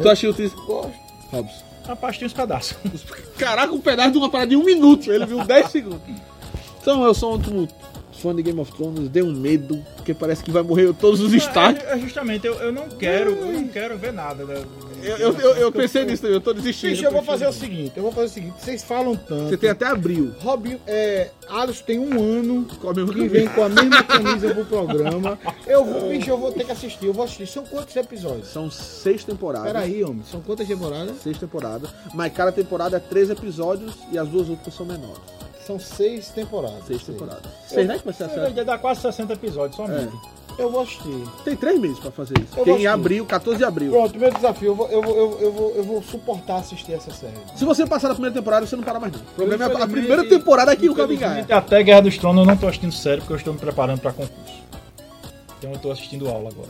Tu 0.00 0.08
achei 0.08 0.28
o 0.30 0.32
teaser. 0.32 0.56
gosto. 0.60 0.92
Robson. 1.32 1.64
Rapaz, 1.86 2.16
tinha 2.16 2.26
uns 2.26 2.32
pedaços. 2.32 2.76
Caraca, 3.36 3.72
um 3.72 3.80
pedaço 3.80 4.12
de 4.12 4.18
uma 4.18 4.30
parada 4.30 4.50
de 4.50 4.56
um 4.56 4.64
minuto. 4.64 5.10
Ele 5.12 5.26
viu 5.26 5.44
10 5.44 5.70
segundos. 5.70 6.00
Então, 6.80 7.04
eu 7.04 7.12
sou 7.12 7.32
outro 7.32 7.68
fã 8.20 8.34
de 8.34 8.42
Game 8.42 8.60
of 8.60 8.72
Thrones, 8.72 9.08
deu 9.08 9.24
um 9.26 9.32
medo, 9.32 9.84
porque 9.96 10.12
parece 10.14 10.44
que 10.44 10.50
vai 10.50 10.62
morrer 10.62 10.92
todos 10.94 11.20
os 11.20 11.30
destaques. 11.30 11.82
É, 11.84 11.94
é 11.94 11.98
justamente, 11.98 12.46
eu, 12.46 12.54
eu 12.54 12.72
não 12.72 12.88
quero, 12.88 13.30
eu 13.30 13.52
não 13.52 13.68
quero 13.68 13.96
ver 13.98 14.12
nada. 14.12 14.44
né? 14.44 14.62
Eu, 15.02 15.16
eu, 15.16 15.32
eu, 15.40 15.56
eu 15.56 15.72
pensei 15.72 16.04
nisso, 16.04 16.26
eu 16.26 16.40
tô 16.40 16.52
desistindo. 16.52 16.90
Bicho, 16.90 17.04
eu 17.06 17.10
vou 17.10 17.22
fazer 17.22 17.46
o 17.46 17.52
seguinte. 17.52 17.92
Eu 17.96 18.02
vou 18.02 18.12
fazer 18.12 18.26
o 18.26 18.30
seguinte. 18.30 18.54
Vocês 18.60 18.84
falam 18.84 19.16
tanto. 19.16 19.48
Você 19.48 19.56
tem 19.56 19.70
até 19.70 19.86
abril. 19.86 20.34
Robinho, 20.40 20.78
é, 20.86 21.30
Alisson 21.48 21.84
tem 21.84 21.98
um 21.98 22.20
ano 22.20 22.66
Com 22.80 22.90
a 22.90 22.94
mesma 22.94 23.14
que 23.14 23.28
vem 23.28 23.48
com 23.48 23.64
a 23.64 23.68
mesma 23.70 24.02
camisa 24.02 24.54
pro 24.54 24.64
programa. 24.66 25.38
Eu 25.66 25.84
vou, 25.84 26.10
bicho, 26.10 26.28
eu 26.28 26.36
vou 26.36 26.52
ter 26.52 26.64
que 26.64 26.72
assistir. 26.72 27.06
Eu 27.06 27.14
vou 27.14 27.24
assistir. 27.24 27.46
São 27.46 27.64
quantos 27.64 27.96
episódios? 27.96 28.48
São 28.48 28.70
seis 28.70 29.24
temporadas. 29.24 29.72
Peraí, 29.72 30.04
homem. 30.04 30.22
São 30.30 30.42
quantas 30.42 30.68
temporadas? 30.68 31.16
Seis 31.22 31.38
temporadas. 31.38 31.88
Mas 32.14 32.32
cada 32.34 32.52
temporada 32.52 32.98
é 32.98 33.00
três 33.00 33.30
episódios 33.30 33.94
e 34.12 34.18
as 34.18 34.28
duas 34.28 34.50
outras 34.50 34.74
são 34.74 34.84
menores. 34.84 35.20
São 35.70 35.78
seis 35.78 36.30
temporadas. 36.30 36.84
Seis 36.84 37.04
temporadas. 37.04 37.52
Seis, 37.68 37.86
né? 37.86 37.98
Que 37.98 38.04
vai 38.04 38.14
ser 38.14 38.24
a 38.24 38.28
série? 38.28 38.52
Vai 38.52 38.64
dar 38.64 38.78
quase 38.78 39.02
60 39.02 39.34
episódios 39.34 39.76
somente. 39.76 40.12
Eu 40.58 40.68
vou 40.68 40.82
assistir. 40.82 41.24
Tem 41.44 41.56
três 41.56 41.78
meses 41.78 41.98
pra 42.00 42.10
fazer 42.10 42.34
isso. 42.40 42.58
Eu 42.58 42.64
Porque 42.64 42.82
em 42.82 42.86
abril, 42.88 43.24
14 43.24 43.58
de 43.58 43.64
abril. 43.64 43.92
Pronto, 43.92 44.18
meu 44.18 44.32
desafio. 44.32 44.68
Eu 44.68 44.74
vou, 44.74 44.88
eu 44.88 45.00
vou, 45.00 45.16
eu, 45.16 45.38
eu 45.40 45.52
vou, 45.52 45.74
eu 45.76 45.84
vou 45.84 46.02
suportar 46.02 46.56
assistir 46.56 46.92
essa 46.92 47.12
série. 47.12 47.34
Se 47.54 47.64
você 47.64 47.86
passar 47.86 48.08
da 48.08 48.14
primeira 48.14 48.34
temporada, 48.34 48.66
você 48.66 48.74
não 48.74 48.82
para 48.82 48.98
mais 48.98 49.12
não. 49.12 49.20
O 49.20 49.24
problema 49.36 49.64
é 49.64 49.82
a 49.82 49.86
primeira 49.86 50.28
temporada 50.28 50.74
que 50.74 50.90
o 50.90 50.94
caminho 50.94 51.20
ganha. 51.20 51.46
E 51.48 51.52
Até 51.52 51.82
Guerra 51.84 52.02
dos 52.02 52.18
Tronos 52.18 52.40
eu 52.40 52.46
não 52.46 52.56
tô 52.56 52.66
assistindo 52.66 52.92
sério 52.92 53.20
porque 53.22 53.34
eu 53.34 53.38
estou 53.38 53.54
me 53.54 53.60
preparando 53.60 54.00
pra 54.00 54.12
concurso. 54.12 54.60
Então 55.58 55.70
eu 55.70 55.78
tô 55.78 55.92
assistindo 55.92 56.28
aula 56.28 56.50
agora. 56.50 56.68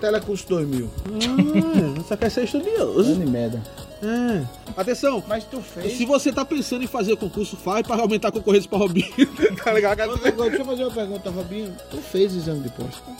Telecurso 0.00 0.46
2000. 0.48 0.90
Hum, 1.10 1.94
você 1.94 2.16
quer 2.16 2.30
ser 2.30 2.44
estudioso. 2.44 3.12
Ano 3.12 3.24
e 3.24 3.26
merda. 3.26 3.62
É. 4.02 4.44
Atenção, 4.76 5.22
Mas 5.26 5.44
tu 5.44 5.60
fez. 5.60 5.96
se 5.96 6.04
você 6.04 6.32
tá 6.32 6.44
pensando 6.44 6.84
em 6.84 6.86
fazer 6.86 7.12
o 7.12 7.16
concurso, 7.16 7.56
faz 7.56 7.86
pra 7.86 7.96
aumentar 7.96 8.28
a 8.28 8.32
concorrência 8.32 8.68
pra 8.68 8.78
Robinho. 8.78 9.06
tá 9.62 9.72
ligado? 9.72 10.00
Agora, 10.00 10.18
deixa 10.50 10.58
eu 10.58 10.64
fazer 10.64 10.84
uma 10.84 10.90
pergunta, 10.90 11.30
Robinho. 11.30 11.74
Tu 11.90 11.96
fez 11.98 12.34
exame 12.34 12.60
de 12.60 12.68
próstata? 12.70 13.12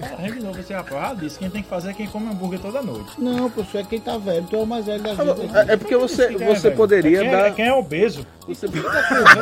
Rapaz, 0.00 0.34
de 0.34 0.40
novo, 0.42 0.62
você 0.62 0.72
já 0.72 1.14
disse, 1.14 1.38
quem 1.38 1.50
tem 1.50 1.62
que 1.62 1.68
fazer 1.68 1.90
é 1.90 1.92
quem 1.92 2.06
come 2.06 2.30
hambúrguer 2.30 2.58
toda 2.60 2.82
noite. 2.82 3.10
Não, 3.18 3.50
professor, 3.50 3.78
é 3.80 3.84
quem 3.84 4.00
tá 4.00 4.16
velho. 4.16 4.46
Tu 4.48 4.56
é 4.56 4.58
o 4.58 4.66
mais 4.66 4.86
velho 4.86 5.02
da 5.02 5.12
vida. 5.14 5.64
É, 5.68 5.72
é 5.74 5.76
porque 5.76 5.96
você, 5.96 6.28
Quem 6.28 6.46
é, 6.46 6.54
você 6.54 6.62
velho? 6.62 6.76
poderia 6.76 7.18
é 7.18 7.20
quem, 7.22 7.30
dar. 7.30 7.46
É 7.46 7.50
quem 7.50 7.66
é 7.66 7.72
obeso. 7.74 8.26
Você... 8.48 8.66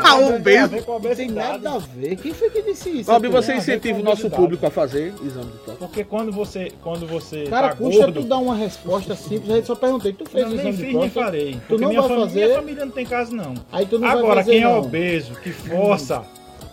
Ah, 0.05 0.13
a 0.13 0.21
Não 0.21 1.15
tem 1.15 1.31
nada 1.31 1.73
a 1.73 1.79
ver. 1.79 2.17
Quem 2.17 2.35
foi 2.35 2.51
que 2.51 2.63
disse 2.63 2.91
isso? 2.91 3.11
Arthur? 3.11 3.31
você 3.31 3.55
incentiva 3.55 3.99
o 3.99 4.03
nosso 4.03 4.29
público 4.29 4.67
a 4.67 4.71
fazer 4.71 5.15
exame 5.25 5.51
de 5.51 5.59
toque. 5.59 5.79
Porque 5.79 6.05
quando 6.05 6.33
você, 6.33 6.73
quando 6.83 7.07
você 7.07 7.45
Cara, 7.45 7.71
tá 7.71 7.77
custa 7.77 8.03
gordo, 8.03 8.23
tu 8.23 8.27
dar 8.27 8.39
uma 8.39 8.55
resposta 8.55 9.15
simples. 9.15 9.51
Aí 9.51 9.65
só 9.65 9.75
perguntei. 9.75 10.13
Tu 10.13 10.29
fez 10.29 10.45
eu 10.45 10.51
nem 10.51 10.59
exame 10.59 10.77
de 10.77 10.83
fiz 10.83 10.93
nem 10.95 11.11
próstata? 11.11 11.27
farei. 11.27 11.61
Tu 11.69 11.79
não 11.79 11.89
minha, 11.89 12.01
vai 12.01 12.09
família, 12.11 12.29
fazer? 12.29 12.45
minha 12.47 12.57
família 12.57 12.85
não 12.85 12.93
tem 12.93 13.07
caso, 13.07 13.35
não. 13.35 13.55
Aí 13.73 13.87
tu 13.87 13.99
não 13.99 14.09
vai 14.09 14.19
Agora, 14.19 14.37
fazer, 14.37 14.51
quem 14.53 14.61
é 14.61 14.65
não. 14.65 14.79
obeso, 14.81 15.35
que 15.37 15.53
força, 15.53 16.23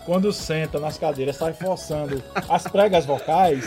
quando 0.08 0.32
senta 0.32 0.80
nas 0.80 0.98
cadeiras, 0.98 1.36
sai 1.36 1.52
forçando 1.54 2.24
as 2.50 2.64
pregas 2.64 3.06
vocais, 3.06 3.64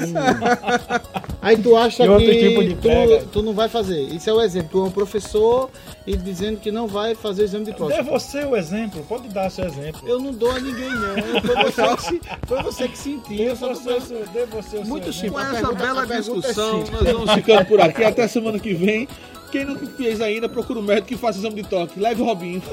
Aí 1.42 1.56
tu 1.56 1.76
acha 1.76 2.02
outro 2.10 2.26
que 2.26 2.48
tipo 2.48 2.80
tu, 2.80 3.26
tu 3.32 3.42
não 3.42 3.52
vai 3.54 3.68
fazer. 3.68 4.00
Isso 4.00 4.28
é 4.28 4.32
o 4.32 4.40
exemplo. 4.40 4.68
Tu 4.72 4.78
é 4.78 4.88
um 4.88 4.90
professor 4.90 5.70
e 6.06 6.16
dizendo 6.16 6.58
que 6.58 6.70
não 6.72 6.86
vai 6.86 7.14
fazer 7.14 7.44
exame 7.44 7.64
de 7.66 7.70
dê 7.72 7.76
próstata. 7.76 8.02
você 8.02 8.44
o 8.44 8.56
exemplo, 8.56 9.02
pode 9.08 9.28
dar 9.28 9.50
seu 9.50 9.64
exemplo. 9.66 10.00
Eu 10.08 10.18
não 10.18 10.32
dou 10.32 10.50
a 10.50 10.58
ninguém, 10.60 10.88
não. 10.90 11.40
Foi 11.42 11.62
você 11.64 11.96
que, 11.96 12.02
se- 12.02 12.20
foi 12.46 12.62
você 12.62 12.88
que 12.88 12.98
sentiu. 12.98 13.36
Dê 13.36 13.54
você, 13.54 13.64
o 13.92 14.00
seu- 14.00 14.26
dê 14.26 14.46
você 14.46 14.76
o 14.78 14.86
Muito 14.86 15.12
seu 15.12 15.30
Com 15.30 15.38
simples. 15.38 15.44
A 15.44 15.48
essa 15.58 15.68
pergunta- 15.68 15.82
bela 15.82 16.02
é 16.02 16.18
discussão, 16.18 16.84
simples. 16.86 17.02
nós 17.02 17.12
vamos 17.12 17.32
ficando 17.34 17.64
por 17.66 17.80
aqui. 17.80 18.04
Até 18.04 18.26
semana 18.28 18.58
que 18.58 18.72
vem. 18.74 19.06
Quem 19.52 19.64
não 19.64 19.76
fez 19.76 20.20
ainda, 20.20 20.48
procura 20.48 20.78
um 20.78 20.82
médico 20.82 21.08
que 21.08 21.16
faça 21.16 21.38
exame 21.38 21.56
de 21.62 21.68
toque. 21.68 21.98
Leve 22.00 22.22
o 22.22 22.24
Robinho. 22.24 22.62